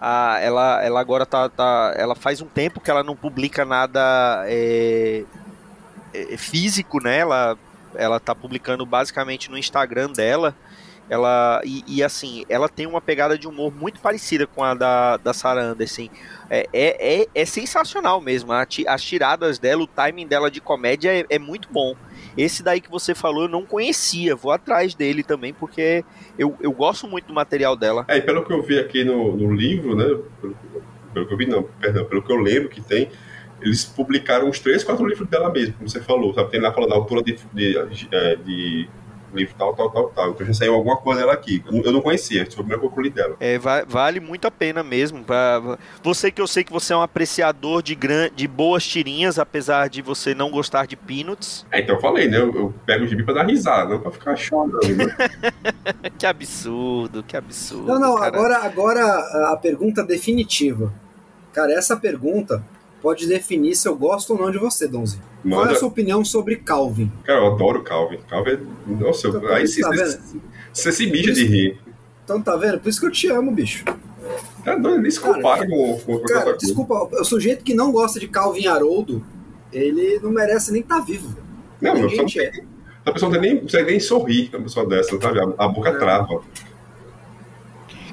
[0.00, 1.94] A, ela, ela agora tá, tá.
[1.96, 5.24] Ela faz um tempo que ela não publica nada é,
[6.14, 7.18] é, físico, né?
[7.18, 7.58] Ela,
[7.94, 10.56] ela tá publicando basicamente no Instagram dela.
[11.10, 15.16] Ela, e, e, assim, ela tem uma pegada de humor muito parecida com a da,
[15.16, 16.08] da Sarah Anderson.
[16.48, 18.52] É, é, é, é sensacional mesmo.
[18.52, 21.96] as tiradas dela, o timing dela de comédia é, é, muito bom.
[22.36, 26.04] Esse daí que você falou eu não conhecia, vou atrás dele também, porque
[26.38, 28.04] eu, eu gosto muito do material dela.
[28.08, 30.04] É, e pelo que eu vi aqui no, no livro, né?
[30.40, 30.56] Pelo,
[31.12, 33.08] pelo que eu vi, não, perdão, pelo que eu lembro que tem,
[33.60, 36.50] eles publicaram uns três, quatro livros dela mesmo, como você falou, sabe?
[36.50, 38.88] Tem lá falando a autora de, de, de, é, de
[39.36, 40.30] livro tal, tal, tal, tal.
[40.30, 41.62] Então já saiu alguma coisa dela aqui.
[41.70, 43.36] Eu não conhecia, foi o primeiro que eu li dela.
[43.40, 45.24] É, vale muito a pena mesmo.
[45.24, 45.78] Pra...
[46.02, 48.30] Você que eu sei que você é um apreciador de, gran...
[48.34, 51.66] de boas tirinhas, apesar de você não gostar de peanuts.
[51.70, 52.38] É, então eu falei, né?
[52.38, 54.78] Eu, eu pego o gibi pra dar risada, não pra ficar chorando.
[54.96, 55.16] Né?
[56.18, 57.86] que absurdo, que absurdo.
[57.86, 59.04] Não, não, agora, agora
[59.52, 60.92] a pergunta definitiva.
[61.52, 62.64] Cara, essa pergunta
[63.00, 65.18] pode definir se eu gosto ou não de você, Donzi.
[65.42, 65.56] Manda.
[65.56, 67.10] Qual é a sua opinião sobre Calvin?
[67.24, 68.18] Cara, eu adoro Calvin.
[68.28, 68.60] Calvin é.
[68.86, 71.78] Nossa, então, aí você, tá se mija de rir.
[72.24, 72.78] Então tá vendo?
[72.78, 73.84] Por isso que eu te amo, bicho.
[74.64, 78.28] É, não, nem se compara com, com Cara, desculpa, o sujeito que não gosta de
[78.28, 79.24] Calvin Haroldo,
[79.72, 81.36] ele não merece nem estar tá vivo.
[81.80, 82.52] Não, não, não tem, é.
[83.04, 85.40] a pessoa não, nem, não consegue nem sorrir uma pessoa dessa, sabe?
[85.40, 85.98] A, a boca é.
[85.98, 86.42] trava.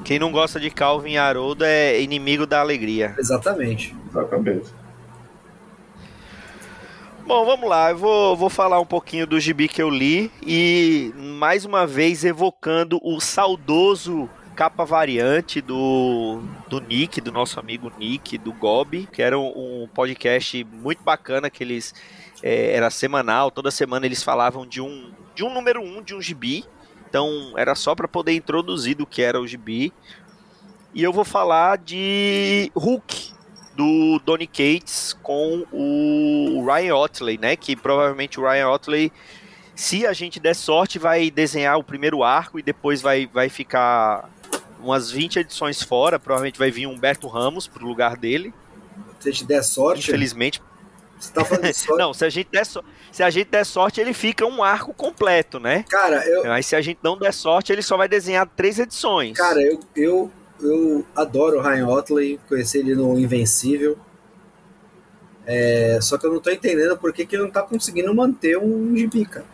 [0.08, 3.13] Quem não gosta de Calvin Haroldo é inimigo da alegria.
[3.20, 3.93] Exatamente.
[4.10, 4.74] Exatamente.
[7.26, 7.89] Bom, vamos lá.
[7.89, 12.24] Eu vou, vou falar um pouquinho do gibi que eu li e mais uma vez
[12.24, 19.22] evocando o saudoso capa variante do, do Nick, do nosso amigo Nick, do Gobi, que
[19.22, 21.93] era um, um podcast muito bacana que eles
[22.41, 26.22] é, era semanal, toda semana eles falavam de um de um número um de um
[26.22, 26.63] gibi.
[27.10, 29.93] Então era só para poder introduzir do que era o gibi.
[30.93, 33.34] E eu vou falar de Hulk,
[33.76, 37.56] do Donny Cates com o Ryan Otley, né?
[37.56, 39.12] Que provavelmente o Ryan Otley,
[39.76, 44.30] se a gente der sorte, vai desenhar o primeiro arco e depois vai, vai ficar
[44.82, 46.20] umas 20 edições fora.
[46.20, 48.54] Provavelmente vai vir Humberto Ramos pro lugar dele.
[49.20, 50.00] Se a gente der sorte.
[50.00, 50.62] Infelizmente.
[51.19, 51.99] Você tá falando sorte?
[51.99, 54.93] Não, se a gente der sorte se a gente der sorte, ele fica um arco
[54.93, 55.84] completo, né?
[55.89, 56.43] Cara, eu.
[56.45, 59.36] Mas se a gente não der sorte, ele só vai desenhar três edições.
[59.36, 63.97] Cara, eu, eu, eu adoro o Ryan Otley, conheci ele no Invencível.
[65.47, 68.58] É, só que eu não tô entendendo por que, que ele não tá conseguindo manter
[68.60, 69.45] um gibi, cara.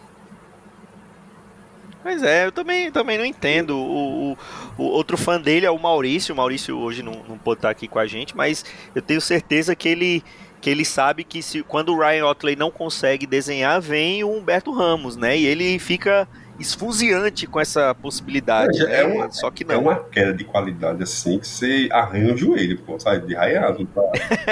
[2.03, 3.77] Pois é, eu também, também não entendo.
[3.77, 4.37] O, o,
[4.77, 6.33] o, outro fã dele é o Maurício.
[6.33, 9.73] O Maurício hoje não, não pode estar aqui com a gente, mas eu tenho certeza
[9.73, 10.21] que ele,
[10.63, 14.71] que ele sabe que se, quando o Ryan Otley não consegue desenhar, vem o Humberto
[14.71, 15.37] Ramos, né?
[15.37, 16.25] E ele fica
[16.57, 18.81] esfuziante com essa possibilidade.
[18.81, 19.01] É, né?
[19.01, 19.75] é uma, Só que não.
[19.75, 23.27] É uma queda de qualidade assim que você arranha o joelho, pô, sabe?
[23.27, 23.85] De raiado.
[23.87, 24.01] Tá?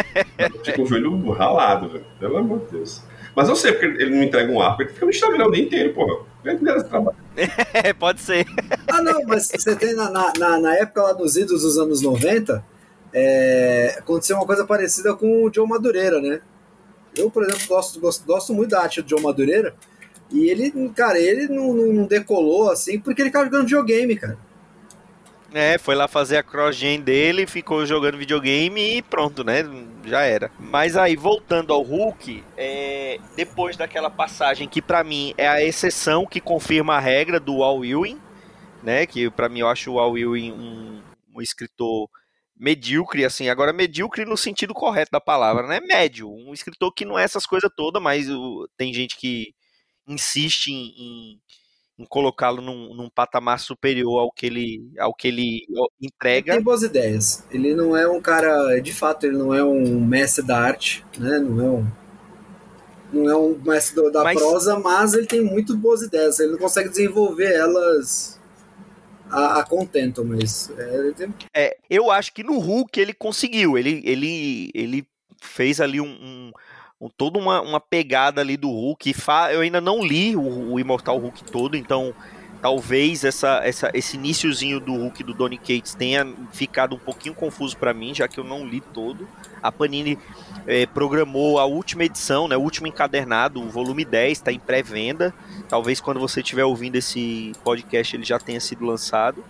[0.66, 2.06] fica o joelho ralado, velho.
[2.20, 3.02] Pelo amor de Deus.
[3.34, 5.64] Mas eu sei porque ele não entrega um arco, ele fica no Instagram o dia
[5.64, 6.26] inteiro, porra.
[7.74, 8.46] É, pode ser.
[8.92, 12.62] Ah, não, mas você tem na, na, na época lá dos idos dos anos 90,
[13.14, 16.42] é, aconteceu uma coisa parecida com o Joe Madureira, né?
[17.16, 19.76] Eu, por exemplo, gosto, gosto, gosto muito da arte do Joe Madureira,
[20.32, 24.38] e ele, cara, ele não, não, decolou assim porque ele ficava jogando videogame, cara.
[25.54, 29.66] É, foi lá fazer a cross-gen dele, ficou jogando videogame e pronto, né?
[30.06, 30.50] Já era.
[30.58, 36.26] Mas aí, voltando ao Hulk, é, depois daquela passagem que para mim é a exceção
[36.26, 38.18] que confirma a regra do Al Ewing,
[38.82, 39.06] né?
[39.06, 41.02] Que para mim eu acho o Al Ewing um,
[41.36, 42.10] um escritor
[42.62, 45.80] medíocre, assim, agora medíocre no sentido correto da palavra, né?
[45.80, 49.56] Médio, um escritor que não é essas coisas todas, mas o, tem gente que
[50.08, 51.42] insiste em, em,
[51.98, 55.66] em colocá-lo num, num, patamar superior ao que ele, ao que ele
[56.00, 56.52] entrega.
[56.52, 57.44] Ele tem boas ideias.
[57.50, 61.40] Ele não é um cara, de fato, ele não é um mestre da arte, né?
[61.40, 61.88] Não é um
[63.12, 66.40] não é um mestre da mas, prosa, mas ele tem muito boas ideias.
[66.40, 68.40] Ele não consegue desenvolver elas
[69.32, 73.78] a, a contento, mas é, é, eu acho que no Hulk ele conseguiu.
[73.78, 75.08] Ele, ele, ele
[75.42, 76.52] fez ali um
[77.02, 79.14] um, toda uma, uma pegada ali do Hulk.
[79.52, 82.14] Eu ainda não li o, o Imortal Hulk todo, então
[82.62, 87.76] talvez essa, essa, esse iníciozinho do Hulk do Donny Cates tenha ficado um pouquinho confuso
[87.76, 89.28] para mim, já que eu não li todo.
[89.64, 90.18] A Panini
[90.68, 95.34] é, programou a última edição, né, o último encadernado, o volume 10, está em pré-venda.
[95.68, 99.44] Talvez quando você estiver ouvindo esse podcast ele já tenha sido lançado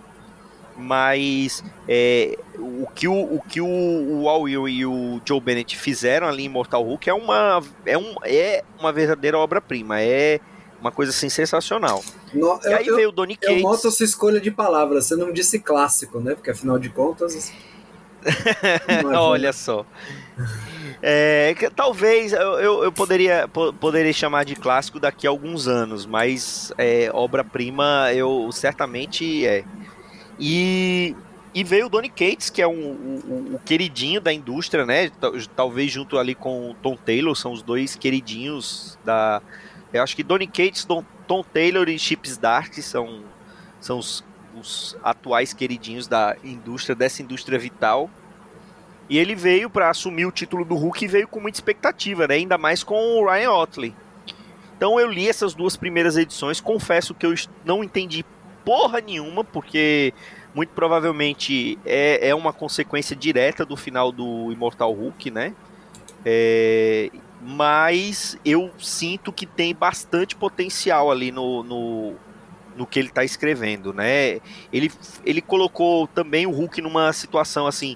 [0.81, 5.77] mas é, o que o, o que o, o Al Will e o Joe Bennett
[5.77, 10.39] fizeram ali em Mortal Hulk é uma é, um, é uma verdadeira obra-prima, é
[10.79, 12.03] uma coisa assim sensacional.
[12.33, 13.57] No, e eu, aí veio o Donny Cates.
[13.57, 16.33] Eu noto a sua escolha de palavras, você não disse clássico, né?
[16.33, 17.53] Porque afinal de contas.
[19.15, 19.85] Olha só.
[21.03, 26.71] É, que, talvez eu, eu poderia, poderia chamar de clássico daqui a alguns anos, mas
[26.77, 29.63] é, obra-prima eu certamente é.
[30.39, 31.15] E,
[31.55, 35.11] e veio o Donny Cates, que é um, um, um, queridinho da indústria, né?
[35.55, 39.41] Talvez junto ali com o Tom Taylor, são os dois queridinhos da,
[39.91, 43.23] Eu acho que Donny Cates, Don, Tom Taylor e Chips Dark são,
[43.79, 44.23] são os,
[44.59, 48.09] os atuais queridinhos da indústria, dessa indústria vital.
[49.11, 52.35] E ele veio para assumir o título do Hulk e veio com muita expectativa, né?
[52.35, 53.93] Ainda mais com o Ryan Otley.
[54.77, 58.23] Então eu li essas duas primeiras edições, confesso que eu não entendi
[58.63, 60.13] porra nenhuma, porque
[60.55, 65.53] muito provavelmente é, é uma consequência direta do final do Immortal Hulk, né?
[66.23, 72.13] É, mas eu sinto que tem bastante potencial ali no, no,
[72.77, 74.39] no que ele está escrevendo, né?
[74.71, 74.89] Ele,
[75.25, 77.93] ele colocou também o Hulk numa situação assim,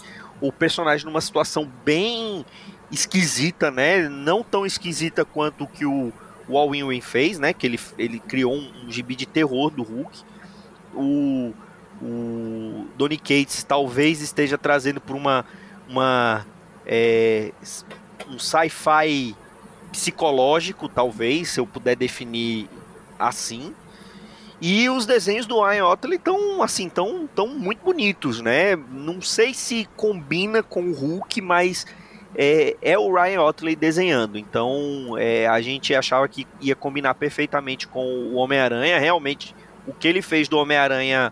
[0.48, 2.46] o personagem numa situação bem
[2.92, 4.08] esquisita, né?
[4.10, 6.12] Não tão esquisita quanto o que o,
[6.48, 7.54] o Al Winwin fez, né?
[7.54, 10.24] Que ele, ele criou um, um gibi de terror do Hulk.
[10.94, 11.54] O,
[12.02, 15.46] o Donny Cates talvez esteja trazendo por uma,
[15.90, 16.46] uma
[16.86, 17.52] é,
[18.30, 19.36] um sci-fi
[19.92, 22.70] psicológico, talvez, se eu puder definir
[23.18, 23.74] assim.
[24.68, 28.76] E os desenhos do Ryan Otley estão assim, tão, tão muito bonitos, né?
[28.76, 31.86] Não sei se combina com o Hulk, mas
[32.36, 34.40] é, é o Ryan Otley desenhando.
[34.40, 38.98] Então é, a gente achava que ia combinar perfeitamente com o Homem-Aranha.
[38.98, 41.32] Realmente, o que ele fez do Homem-Aranha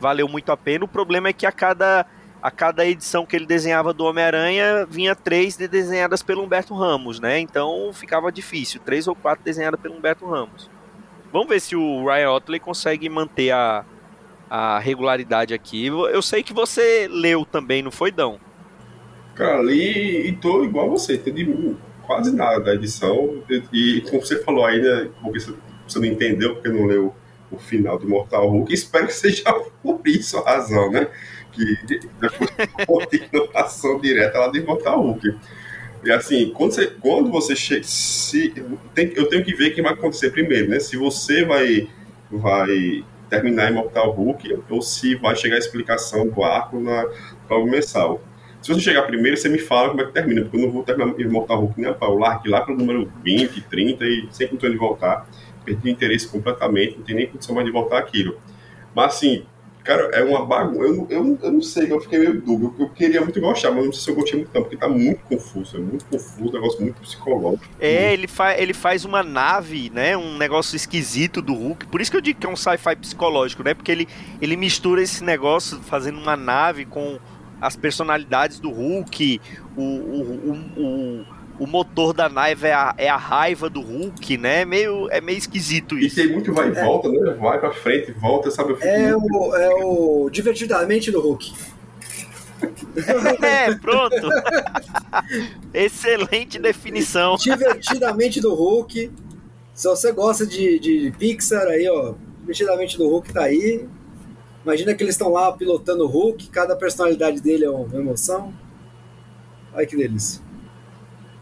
[0.00, 0.86] valeu muito a pena.
[0.86, 2.06] O problema é que a cada,
[2.40, 7.38] a cada edição que ele desenhava do Homem-Aranha, vinha três desenhadas pelo Humberto Ramos, né?
[7.38, 8.80] Então ficava difícil.
[8.80, 10.70] Três ou quatro desenhadas pelo Humberto Ramos.
[11.32, 13.84] Vamos ver se o Ryan Otley consegue manter a,
[14.50, 15.86] a regularidade aqui.
[15.86, 18.38] Eu sei que você leu também, não foi, Dão?
[19.34, 23.42] Cara, li e tô igual você, entendi quase nada da edição.
[23.48, 27.14] E, e como você falou aí, né, porque você não entendeu, porque não leu
[27.50, 29.44] o final do Mortal Hulk, espero que seja
[29.82, 31.08] por isso a razão, né?
[31.52, 31.78] Que
[32.22, 35.34] é continuação direta lá de Mortal Hulk.
[36.04, 37.84] E assim, quando você, quando você chega.
[37.84, 38.52] Se,
[38.94, 40.80] tem, eu tenho que ver o que vai acontecer primeiro, né?
[40.80, 41.88] Se você vai,
[42.30, 47.06] vai terminar em Mortal Hulk ou se vai chegar a explicação do arco na
[47.46, 48.20] prova mensal.
[48.60, 50.82] Se você chegar primeiro, você me fala como é que termina, porque eu não vou
[50.82, 52.16] terminar em Mortal Hulk nem a pau.
[52.16, 55.28] Largue lá para o número 20, 30 e sempre não de voltar.
[55.64, 58.40] Perdi o interesse completamente, não tem nem condição mais de voltar aquilo.
[58.94, 59.44] Mas assim,
[59.84, 60.82] Cara, é uma bagunça.
[60.82, 62.72] Eu, eu, eu não sei, eu fiquei meio dúvida.
[62.78, 64.88] Eu, eu, queria muito gostar, mas não sei se eu gostei muito, não, porque tá
[64.88, 65.76] muito confuso.
[65.76, 67.64] É muito confuso, um negócio muito psicológico.
[67.80, 70.16] É, ele, fa ele faz uma nave, né?
[70.16, 71.86] Um negócio esquisito do Hulk.
[71.86, 73.74] Por isso que eu digo que é um sci-fi psicológico, né?
[73.74, 74.08] Porque ele,
[74.40, 77.18] ele mistura esse negócio fazendo uma nave com
[77.60, 79.40] as personalidades do Hulk,
[79.76, 81.26] o, o, o, o
[81.62, 84.64] o motor da nave é a, é a raiva do Hulk, né?
[84.64, 86.18] Meio, é meio esquisito isso.
[86.18, 86.84] E tem muito vai e é.
[86.84, 87.34] volta, né?
[87.34, 88.76] Vai pra frente, volta, sabe?
[88.80, 91.52] É o, é o Divertidamente do Hulk.
[93.42, 94.28] é, pronto.
[95.72, 97.36] Excelente definição.
[97.36, 99.12] Divertidamente do Hulk.
[99.72, 102.14] Se você gosta de, de Pixar, aí, ó.
[102.40, 103.86] Divertidamente do Hulk tá aí.
[104.64, 108.52] Imagina que eles estão lá pilotando o Hulk, cada personalidade dele é uma emoção.
[109.72, 110.42] Olha que delícia.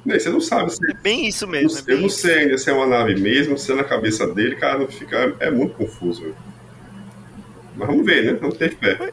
[0.06, 0.90] Você não sabe se.
[0.90, 1.78] É bem isso mesmo.
[1.86, 4.56] É eu não sei ainda se é uma nave mesmo, se é na cabeça dele,
[4.56, 5.34] cara, não fica.
[5.38, 6.34] É muito confuso.
[7.76, 8.38] Mas vamos ver, né?
[8.40, 9.12] Vamos ter fé.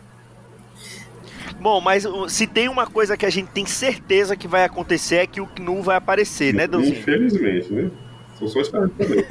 [1.60, 5.28] Bom, mas se tem uma coisa que a gente tem certeza que vai acontecer é
[5.28, 6.66] que o Knu vai aparecer, né?
[6.66, 7.90] Infelizmente, né?
[8.40, 9.26] Tô só esperando também.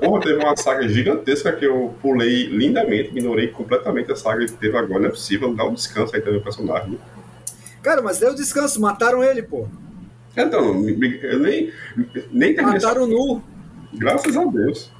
[0.00, 4.76] Porra, teve uma saga gigantesca que eu pulei lindamente, ignorei completamente a saga que teve
[4.76, 5.00] agora.
[5.00, 6.92] Não é possível, dar um descanso aí também pro personagem.
[6.92, 6.98] Né?
[7.82, 9.66] Cara, mas deu descanso, mataram ele, pô.
[10.36, 10.88] Então,
[11.22, 11.72] eu nem,
[12.32, 13.42] nem Mataram nu.
[13.92, 14.90] Graças a Deus.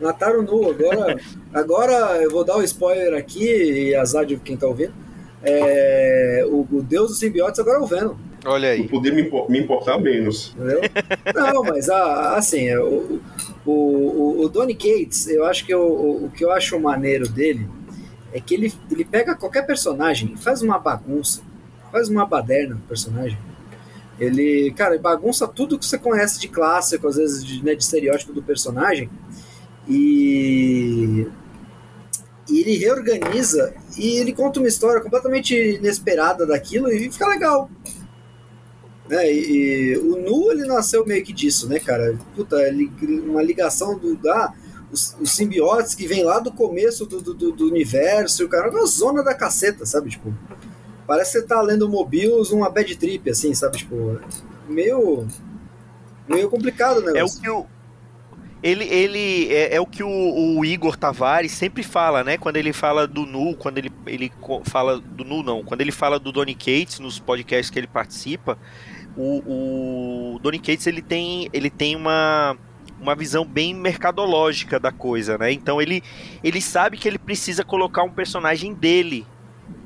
[0.00, 0.70] Mataram nu.
[0.70, 1.20] Agora,
[1.52, 4.94] agora eu vou dar o um spoiler aqui, e azar de quem tá ouvindo.
[5.42, 8.14] É, o, o deus dos simbiotes agora é o Venom.
[8.44, 8.82] Olha aí.
[8.82, 10.54] Eu poder me, me importar menos.
[10.56, 10.80] Entendeu?
[11.34, 13.20] Não, mas assim, é, o,
[13.66, 17.68] o, o, Donny Cates, eu acho que o, o que eu acho maneiro dele
[18.32, 21.42] é que ele, ele pega qualquer personagem e faz uma bagunça,
[21.90, 23.38] faz uma baderna no personagem
[24.18, 28.32] ele, cara, bagunça tudo que você conhece de clássico, às vezes de, né, de estereótipo
[28.32, 29.10] do personagem.
[29.88, 31.26] E,
[32.48, 37.70] e ele reorganiza e ele conta uma história completamente inesperada daquilo e fica legal.
[39.08, 39.32] Né?
[39.32, 42.16] E, e, o Nu ele nasceu meio que disso, né, cara?
[42.36, 42.90] Puta, ele,
[43.26, 44.54] uma ligação do da
[44.92, 48.70] os, os simbiotes que vem lá do começo do, do, do universo, o cara, é
[48.70, 50.10] uma zona da caceta, sabe?
[50.10, 50.34] Tipo,
[51.12, 53.76] Parece que você tá lendo Mobius numa bad trip, assim, sabe?
[53.76, 54.18] Tipo,
[54.66, 55.28] meio.
[56.26, 57.18] meio complicado o negócio.
[57.18, 57.66] É o que o.
[58.62, 62.38] Ele, ele é, é o que o, o, Igor Tavares sempre fala, né?
[62.38, 64.32] Quando ele fala do Nu, quando ele, ele
[64.64, 68.56] fala do Nu, não, quando ele fala do Donny Cates nos podcasts que ele participa,
[69.14, 72.56] o, o Donny Cates ele tem, ele tem uma,
[72.98, 75.52] uma visão bem mercadológica da coisa, né?
[75.52, 76.02] Então ele,
[76.42, 79.26] ele sabe que ele precisa colocar um personagem dele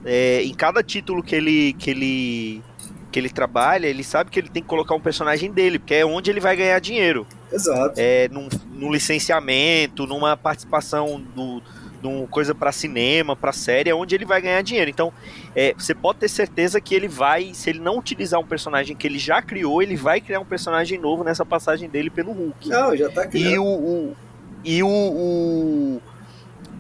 [0.07, 2.63] é, em cada título que ele, que ele
[3.11, 6.05] que ele trabalha, ele sabe que ele tem que colocar um personagem dele, porque é
[6.05, 7.27] onde ele vai ganhar dinheiro.
[7.51, 7.95] Exato.
[7.97, 11.63] É, num, num licenciamento, numa participação do,
[12.03, 14.91] numa coisa para cinema, para série, é onde ele vai ganhar dinheiro.
[14.91, 15.13] Então,
[15.55, 19.07] é, você pode ter certeza que ele vai, se ele não utilizar um personagem que
[19.07, 22.69] ele já criou, ele vai criar um personagem novo nessa passagem dele pelo Hulk.
[22.69, 23.55] Não, já tá criando.
[23.55, 24.17] E o, o
[24.63, 26.03] e o, o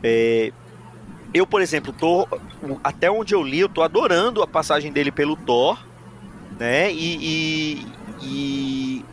[0.03, 0.53] é,
[1.37, 2.26] eu, por exemplo, tô
[2.82, 5.78] até onde eu li, eu tô adorando a passagem dele pelo Thor
[6.59, 6.93] né?
[6.93, 7.87] E, e,
[8.22, 9.05] e,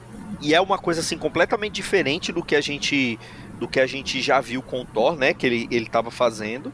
[0.41, 3.19] e, é uma coisa assim completamente diferente do que a gente
[3.59, 5.33] do que a gente já viu com o Thor, né?
[5.33, 6.73] Que ele ele estava fazendo.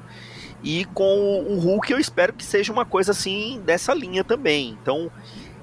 [0.64, 4.78] E com o Hulk eu espero que seja uma coisa assim dessa linha também.
[4.82, 5.10] Então,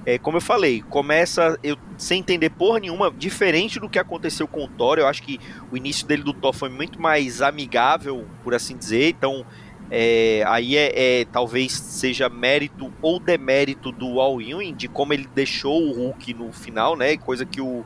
[0.05, 4.63] é, como eu falei, começa eu sem entender porra nenhuma, diferente do que aconteceu com
[4.63, 4.97] o Thor.
[4.97, 5.39] Eu acho que
[5.71, 9.09] o início dele do Thor foi muito mais amigável, por assim dizer.
[9.09, 9.45] Então,
[9.89, 15.27] é, aí é, é, talvez seja mérito ou demérito do All Ewing de como ele
[15.33, 17.15] deixou o Hulk no final, né?
[17.17, 17.85] Coisa que o,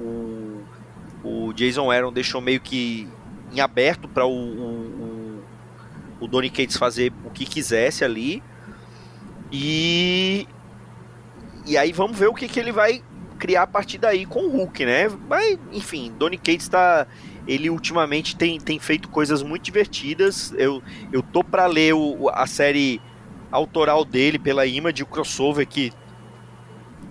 [0.00, 0.62] o,
[1.22, 3.06] o Jason Aaron deixou meio que
[3.52, 5.44] em aberto para o, o,
[6.20, 8.42] o Donny Cates fazer o que quisesse ali.
[9.50, 10.46] E
[11.66, 13.02] e aí vamos ver o que, que ele vai
[13.38, 15.10] criar a partir daí com o Hulk, né?
[15.28, 17.06] Mas enfim, Donny Cates está
[17.46, 20.52] ele ultimamente tem, tem feito coisas muito divertidas.
[20.56, 20.82] Eu,
[21.12, 23.00] eu tô para ler o, a série
[23.50, 25.92] autoral dele pela Image, o crossover que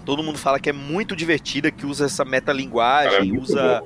[0.06, 3.84] todo mundo fala que é muito divertida, que usa essa metalinguagem, é usa.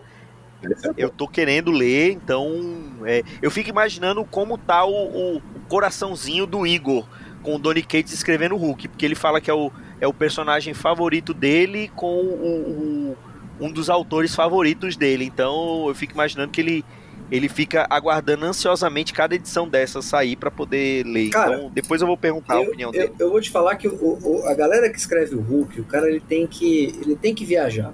[0.98, 6.48] Eu tô querendo ler, então é, eu fico imaginando como tá o, o, o, coraçãozinho
[6.48, 7.06] do Igor
[7.44, 9.72] com o Donny Cates escrevendo o Hulk, porque ele fala que é o,
[10.02, 13.18] é o personagem favorito dele com o, o
[13.60, 15.26] um dos autores favoritos dele.
[15.26, 16.86] Então eu fico imaginando que ele
[17.32, 21.30] ele fica aguardando ansiosamente cada edição dessa sair para poder ler.
[21.30, 23.14] Cara, então, depois eu vou perguntar eu, a opinião eu, dele.
[23.18, 26.08] Eu vou te falar que o, o, a galera que escreve o Hulk, o cara
[26.08, 27.94] ele tem que ele tem que viajar.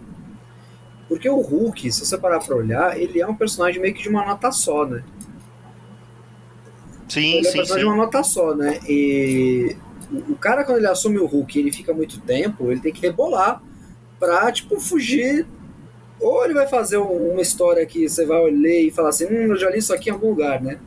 [1.07, 4.09] Porque o Hulk, se você parar para olhar, ele é um personagem meio que de
[4.09, 5.03] uma nota só, né?
[7.07, 7.79] Sim, ele é sim, um personagem sim.
[7.79, 8.79] de uma nota só, né?
[8.87, 9.75] E
[10.29, 13.61] o cara quando ele assume o Hulk, ele fica muito tempo, ele tem que rebolar
[14.21, 15.47] pra tipo fugir
[16.19, 19.57] ou ele vai fazer uma história que você vai ler e falar assim, hum, eu
[19.57, 20.79] já li isso aqui em algum lugar, né?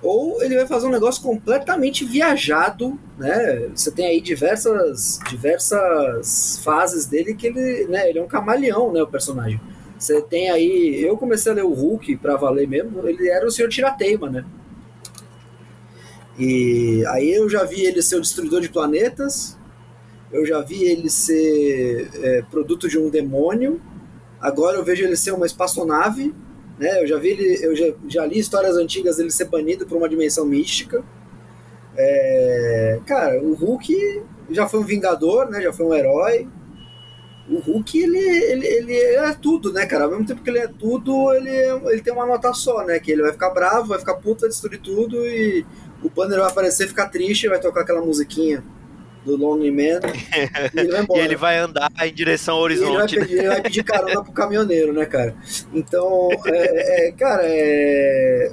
[0.00, 3.68] Ou ele vai fazer um negócio completamente viajado, né?
[3.74, 8.08] Você tem aí diversas, diversas fases dele que ele, né?
[8.08, 9.02] Ele é um camaleão, né?
[9.02, 9.60] O personagem.
[9.98, 13.08] Você tem aí, eu comecei a ler o Hulk para valer mesmo.
[13.08, 14.44] Ele era o Senhor Tirateima, né?
[16.38, 19.57] E aí eu já vi ele ser o destruidor de planetas,
[20.30, 23.80] eu já vi ele ser é, produto de um demônio,
[24.40, 26.34] agora eu vejo ele ser uma espaçonave,
[26.78, 27.02] né?
[27.02, 30.08] Eu já vi ele, eu já, já li histórias antigas dele ser banido por uma
[30.08, 31.02] dimensão mística.
[31.96, 35.60] É, cara, o Hulk já foi um vingador, né?
[35.60, 36.46] Já foi um herói.
[37.50, 40.04] O Hulk, ele, ele, ele é tudo, né, cara?
[40.04, 41.50] Ao mesmo tempo que ele é tudo, ele,
[41.90, 43.00] ele tem uma nota só, né?
[43.00, 45.64] Que ele vai ficar bravo, vai ficar puto, vai destruir tudo e
[46.02, 48.62] o Banner vai aparecer, ficar triste, vai tocar aquela musiquinha
[49.24, 50.00] do Lonely Man
[50.74, 51.20] e ele vai embora.
[51.20, 53.16] e ele vai andar em direção ao horizonte.
[53.16, 55.34] Ele vai, pedir, ele vai pedir carona pro caminhoneiro, né, cara?
[55.72, 58.52] Então, é, é, cara, é...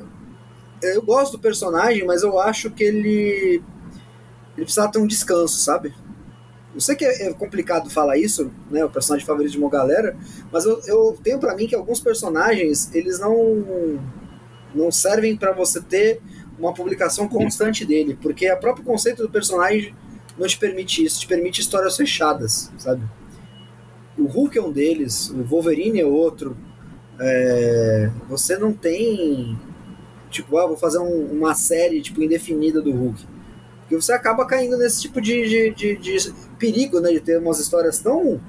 [0.84, 3.64] eu gosto do personagem, mas eu acho que ele
[4.56, 5.94] ele precisa ter um descanso, sabe?
[6.74, 10.16] Eu sei que é complicado falar isso, né, o personagem favorito de uma galera,
[10.52, 14.00] mas eu, eu tenho para mim que alguns personagens, eles não
[14.74, 16.22] não servem para você ter
[16.60, 19.96] uma publicação constante dele, porque o próprio conceito do personagem
[20.38, 23.04] não te permite isso, te permite histórias fechadas, sabe?
[24.18, 26.58] O Hulk é um deles, o Wolverine é outro.
[27.20, 29.58] É, você não tem,
[30.30, 33.26] tipo, ah, vou fazer um, uma série tipo indefinida do Hulk,
[33.82, 37.60] porque você acaba caindo nesse tipo de, de, de, de perigo, né, de ter umas
[37.60, 38.42] histórias tão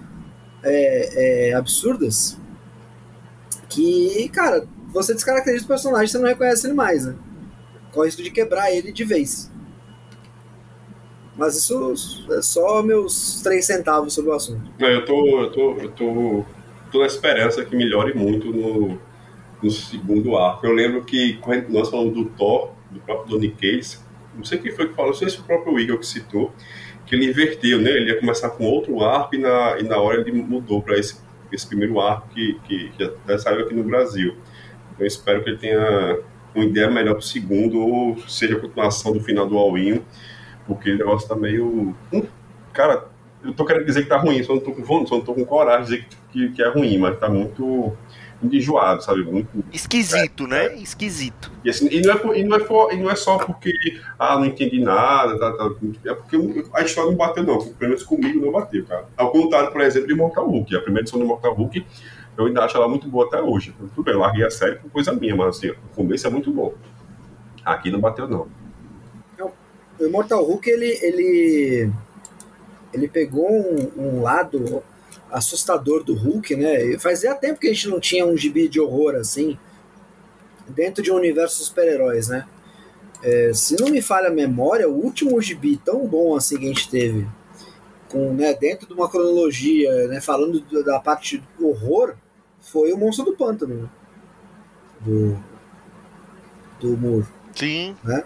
[0.63, 2.37] é, é, absurdas
[3.69, 7.15] que, cara, você descaracteriza o personagem, você não reconhece ele mais, né?
[7.93, 9.51] Corre risco de quebrar ele de vez.
[11.37, 14.63] Mas isso é só meus três centavos sobre o assunto.
[14.79, 16.45] Eu tô, eu tô, eu tô,
[16.91, 18.99] tô na esperança que melhore muito no,
[19.63, 20.67] no segundo arco.
[20.67, 23.99] Eu lembro que quando nós falamos do Thor, do próprio Donny Case,
[24.35, 26.55] não sei quem foi que falou, não sei se o próprio Igor que citou,
[27.05, 27.91] que ele inverteu, né?
[27.91, 31.17] Ele ia começar com outro arco e na, e na hora ele mudou para esse,
[31.53, 34.37] esse primeiro arco que, que, que já saiu aqui no Brasil.
[34.93, 36.19] Então eu espero que ele tenha
[36.55, 40.03] uma ideia melhor para o segundo, ou seja a continuação do final do All-In
[40.67, 41.95] porque o negócio tá meio.
[42.13, 42.23] Hum,
[42.73, 43.07] cara,
[43.43, 45.45] eu tô querendo dizer que tá ruim, só não tô com só não tô com
[45.45, 47.93] coragem de dizer que, que, é ruim, mas tá muito.
[48.43, 49.23] muito enjoado, sabe?
[49.23, 50.67] Muito, Esquisito, é, né?
[50.67, 50.75] É.
[50.77, 51.53] Esquisito.
[51.65, 53.73] E, assim, e, não é, e, não é e não é só porque,
[54.19, 55.71] ah, não entendi nada, tá, tá,
[56.05, 57.59] é porque a história não bateu, não.
[57.59, 59.07] Pelo menos comigo não bateu, cara.
[59.17, 60.77] Ao contrário, por exemplo, de Mortal Hulk.
[60.77, 61.87] A primeira edição de Mortal Hulk,
[62.37, 63.75] eu ainda acho ela muito boa até hoje.
[63.95, 66.51] Tudo bem, eu larguei a série por coisa minha, mas assim, o começo é muito
[66.51, 66.75] bom.
[67.65, 68.66] Aqui não bateu, não.
[69.99, 71.91] O Mortal Hulk, ele, ele,
[72.93, 74.83] ele pegou um, um lado
[75.31, 76.99] assustador do Hulk, né?
[76.99, 79.59] Fazia tempo que a gente não tinha um gibi de horror assim,
[80.69, 82.47] dentro de um universo super-heróis, né?
[83.23, 86.69] É, se não me falha a memória, o último gibi tão bom assim que a
[86.69, 87.27] gente teve,
[88.09, 92.15] com, né, dentro de uma cronologia, né, falando da parte do horror,
[92.61, 93.89] foi o Monstro do Pântano, né?
[95.01, 95.37] do,
[96.81, 97.27] do Moore.
[97.55, 97.97] Sim.
[98.05, 98.23] Né?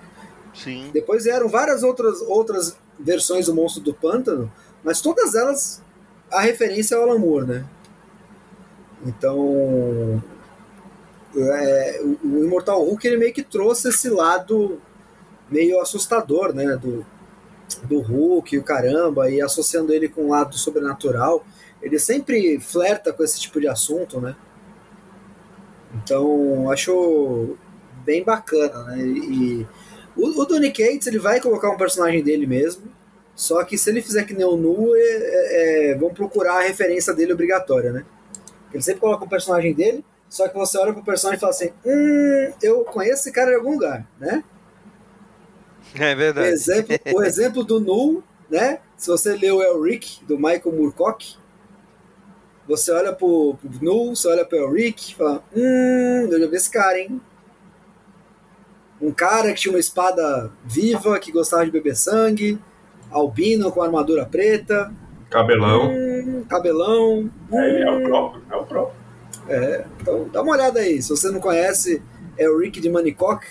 [0.54, 0.90] Sim.
[0.92, 4.50] Depois vieram várias outras, outras versões do Monstro do Pântano,
[4.82, 5.82] mas todas elas
[6.30, 7.64] a referência é o Alan Moore, né?
[9.04, 10.22] Então,
[11.36, 14.80] é, o Immortal Hulk ele meio que trouxe esse lado
[15.50, 16.76] meio assustador, né?
[16.76, 17.04] Do,
[17.84, 21.44] do Hulk, o caramba, e associando ele com o lado sobrenatural.
[21.82, 24.36] Ele sempre flerta com esse tipo de assunto, né?
[25.94, 27.56] Então, acho
[28.04, 28.98] bem bacana, né?
[29.02, 29.66] E,
[30.16, 32.84] o, o Donny Cates ele vai colocar um personagem dele mesmo,
[33.34, 36.62] só que se ele fizer que nem o Nu, é, é, é, vão procurar a
[36.62, 38.04] referência dele obrigatória, né?
[38.72, 41.50] Ele sempre coloca o um personagem dele, só que você olha pro personagem e fala
[41.50, 44.44] assim: Hum, eu conheço esse cara em algum lugar, né?
[45.98, 46.46] É verdade.
[46.46, 48.78] O exemplo, o exemplo do Nu, né?
[48.96, 51.34] Se você lê o Elric, do Michael Moorcock,
[52.68, 56.56] você olha pro, pro Nu, você olha pro Elric e fala: Hum, eu já vi
[56.56, 57.20] esse cara, hein?
[59.00, 62.58] Um cara que tinha uma espada viva, que gostava de beber sangue,
[63.10, 64.92] albino com armadura preta.
[65.30, 65.90] Cabelão.
[65.90, 67.30] Hum, cabelão.
[67.52, 69.00] É, ele é o próprio, é o próprio.
[69.48, 71.02] É, então dá uma olhada aí.
[71.02, 72.02] Se você não conhece,
[72.36, 73.46] é o Rick de Manicock.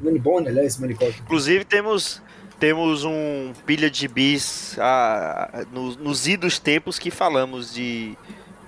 [0.00, 1.20] Manibone, aliás, Manicock.
[1.20, 2.22] Inclusive temos
[2.58, 8.16] temos um pilha de bis ah, nos, nos idos tempos que falamos de,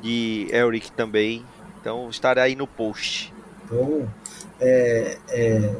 [0.00, 1.44] de Elric também.
[1.80, 3.32] Então estará aí no post.
[3.64, 4.08] Então,
[4.60, 5.74] é, é,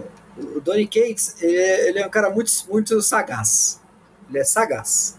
[0.56, 3.80] o Donny Cates, ele é, ele é um cara muito, muito sagaz.
[4.28, 5.18] Ele é sagaz.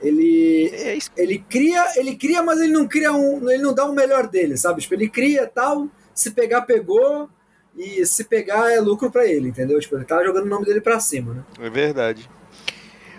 [0.00, 3.94] Ele, é ele cria, ele cria, mas ele não cria um, ele não dá o
[3.94, 4.82] melhor dele, sabe?
[4.82, 7.30] Tipo, ele cria tal, se pegar pegou
[7.76, 9.80] e se pegar é lucro para ele, entendeu?
[9.80, 11.44] Tipo, ele tá jogando o nome dele para cima, né?
[11.60, 12.28] É verdade.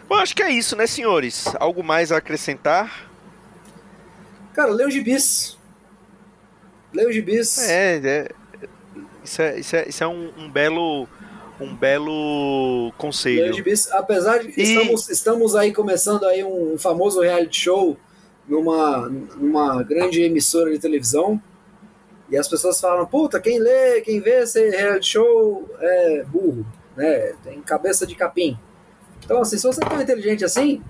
[0.08, 1.46] Bom, acho que é isso, né, senhores?
[1.60, 3.10] Algo mais a acrescentar?
[4.54, 5.58] Cara, os gibis.
[6.96, 7.58] Os gibis.
[7.58, 8.30] É, é,
[9.28, 11.08] isso é, isso é, isso é um, um belo
[11.60, 13.48] um belo conselho.
[13.92, 14.62] apesar de e...
[14.62, 17.98] estamos, estamos aí começando aí um famoso reality show
[18.48, 21.42] numa, numa grande emissora de televisão
[22.30, 26.66] e as pessoas falam, puta, quem lê, quem vê esse reality show é burro,
[26.96, 27.34] né?
[27.44, 28.58] Tem cabeça de capim.
[29.24, 30.82] Então, assim, se você é tão inteligente assim,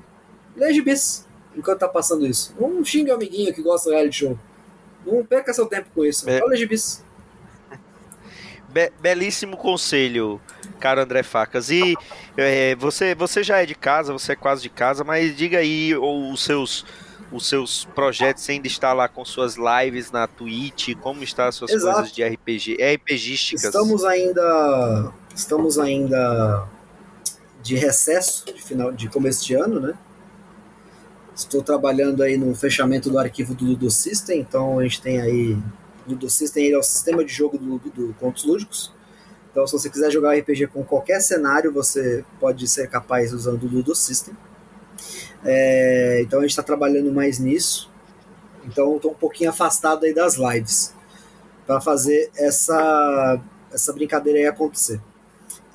[0.55, 1.25] lê gibis
[1.55, 2.53] enquanto tá passando isso.
[2.59, 4.37] Não xinga o amiguinho que gosta do reality show.
[5.05, 6.29] Não perca seu tempo com isso.
[6.29, 6.39] É.
[6.39, 7.03] Só lê gibis.
[8.77, 10.39] Be belíssimo conselho,
[10.79, 11.71] caro André Facas.
[11.71, 11.95] E
[12.37, 15.95] é, você, você já é de casa, você é quase de casa, mas diga aí
[15.97, 16.85] os seus
[17.31, 21.71] os seus projetos ainda está lá com suas lives na Twitch, como estão as suas
[21.71, 21.95] Exato.
[21.95, 23.65] coisas de RPG, RPGísticas?
[23.65, 26.67] Estamos ainda estamos ainda
[27.63, 29.93] de recesso de final de começo de ano, né?
[31.35, 35.57] Estou trabalhando aí no fechamento do arquivo do Ludo System, então a gente tem aí
[36.07, 38.93] Ludo System ele é o sistema de jogo do, do Contos Lúdicos.
[39.51, 43.67] Então, se você quiser jogar RPG com qualquer cenário, você pode ser capaz usando o
[43.67, 44.35] Ludo System.
[45.43, 47.91] É, então, a gente está trabalhando mais nisso.
[48.65, 50.93] Então, estou um pouquinho afastado aí das lives
[51.65, 53.41] para fazer essa,
[53.71, 55.01] essa brincadeira aí acontecer.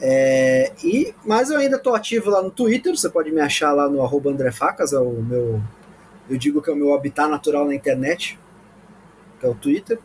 [0.01, 3.89] É, e, mas eu ainda estou ativo lá no Twitter, você pode me achar lá
[3.89, 5.61] no arroba André Facas, é o meu.
[6.29, 8.39] Eu digo que é o meu habitat natural na internet,
[9.39, 9.99] que é o Twitter.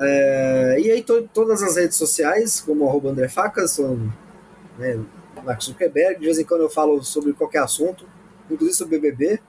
[0.00, 3.78] É, e aí to, todas as redes sociais, como arroba André Facas,
[4.78, 4.98] né,
[5.44, 8.06] Marcos Zuckerberg, de vez em quando eu falo sobre qualquer assunto,
[8.50, 9.40] inclusive sobre BBB.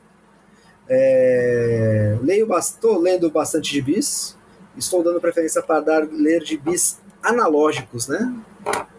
[0.90, 4.36] É, leio, estou lendo bastante de bis,
[4.78, 8.34] estou dando preferência para dar, ler de bis analógicos, né?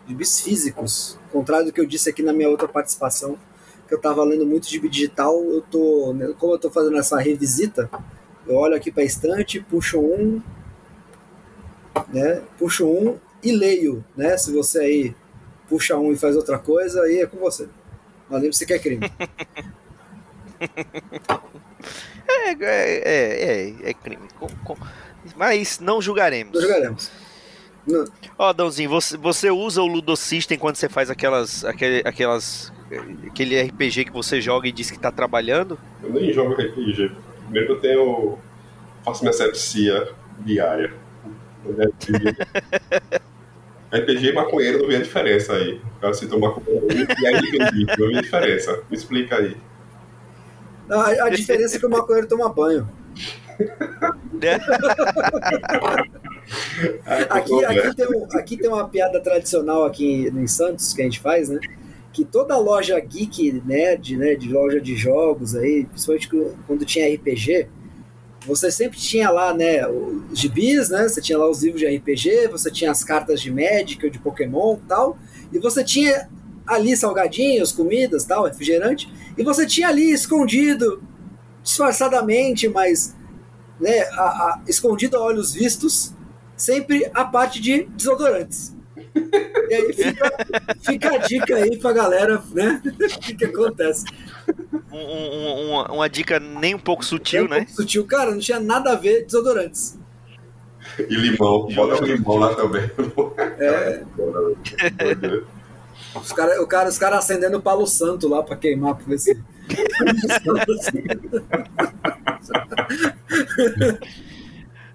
[0.06, 3.38] De bis físicos, contrário do que eu disse aqui na minha outra participação,
[3.86, 7.18] que eu estava lendo muito de digital, eu tô, né, como eu estou fazendo essa
[7.18, 7.90] revisita,
[8.46, 10.40] eu olho aqui para a estante, puxo um,
[12.12, 12.42] né?
[12.58, 14.36] Puxo um e leio, né?
[14.36, 15.14] Se você aí
[15.68, 17.68] puxa um e faz outra coisa, aí é com você.
[18.28, 19.10] Mas lembre-se que é crime.
[22.28, 24.28] é, é, é, é, é crime.
[24.38, 24.76] Com, com,
[25.36, 26.54] Mas não julgaremos.
[26.54, 27.10] Não julgaremos.
[28.38, 32.72] Ó, oh, Dãozinho, você, você usa o Ludosystem quando você faz aquelas, aquele, aquelas.
[33.26, 35.76] aquele RPG que você joga e diz que tá trabalhando?
[36.02, 37.10] Eu nem jogo RPG.
[37.44, 38.38] Primeiro eu tenho.
[39.04, 40.08] faço minha sepsia
[40.38, 40.94] diária.
[43.92, 45.74] RPG e maconheiro não vê a diferença aí.
[45.74, 48.82] O cara citou maconheiro e aí RPG, não vê a diferença.
[48.90, 49.54] Me explica aí.
[50.88, 52.88] A, a diferença é que o maconheiro toma banho.
[57.28, 61.20] aqui, aqui, tem um, aqui tem uma piada tradicional aqui em Santos que a gente
[61.20, 61.60] faz, né?
[62.12, 66.28] Que toda loja geek nerd, né, de loja de jogos aí, principalmente
[66.66, 67.68] quando tinha RPG,
[68.46, 71.08] você sempre tinha lá, né, os gibis, né?
[71.08, 74.18] Você tinha lá os livros de RPG, você tinha as cartas de Magic ou de
[74.18, 75.16] Pokémon tal,
[75.52, 76.28] e você tinha
[76.66, 81.02] ali salgadinhos, comidas, tal, refrigerante, e você tinha ali escondido,
[81.62, 83.14] disfarçadamente, mas
[83.80, 86.12] né, a, a, escondido a olhos vistos,
[86.56, 88.74] sempre a parte de desodorantes.
[89.14, 90.46] E aí fica,
[90.82, 92.82] fica a dica aí pra galera, né?
[92.84, 94.04] O que, que acontece.
[94.90, 97.58] Um, um, uma, uma, dica nem um pouco sutil, um né?
[97.58, 99.98] Pouco sutil, cara, não tinha nada a ver desodorantes.
[100.98, 102.90] E limão, bota um limão lá também.
[103.58, 104.02] É.
[106.14, 109.18] Os cara, o cara, os caras acendendo o palo santo lá pra queimar, pra ver
[109.18, 109.34] se.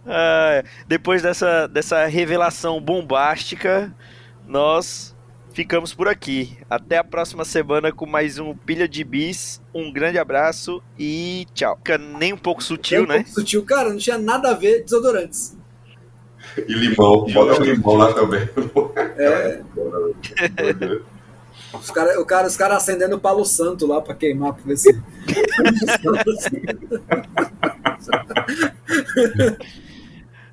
[0.08, 3.94] ah, depois dessa, dessa revelação bombástica,
[4.48, 5.16] nós
[5.52, 6.58] ficamos por aqui.
[6.70, 9.62] Até a próxima semana com mais um Pilha de Bis.
[9.74, 11.76] Um grande abraço e tchau.
[11.78, 13.16] Fica nem um pouco sutil, um né?
[13.16, 15.58] Pouco sutil, cara, não tinha nada a ver desodorantes.
[16.58, 18.48] E limão, bota um limão lá também.
[19.18, 19.62] É.
[21.74, 24.78] Os cara, o cara, os caras acendendo o palo santo lá pra queimar, pra ver
[24.78, 24.90] se.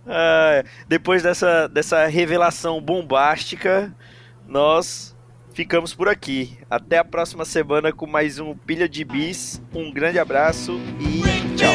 [0.07, 3.95] ah, depois dessa, dessa revelação bombástica,
[4.47, 5.15] nós
[5.53, 6.59] ficamos por aqui.
[6.69, 9.63] Até a próxima semana com mais um Pilha de Bis.
[9.73, 11.75] Um grande abraço e tchau.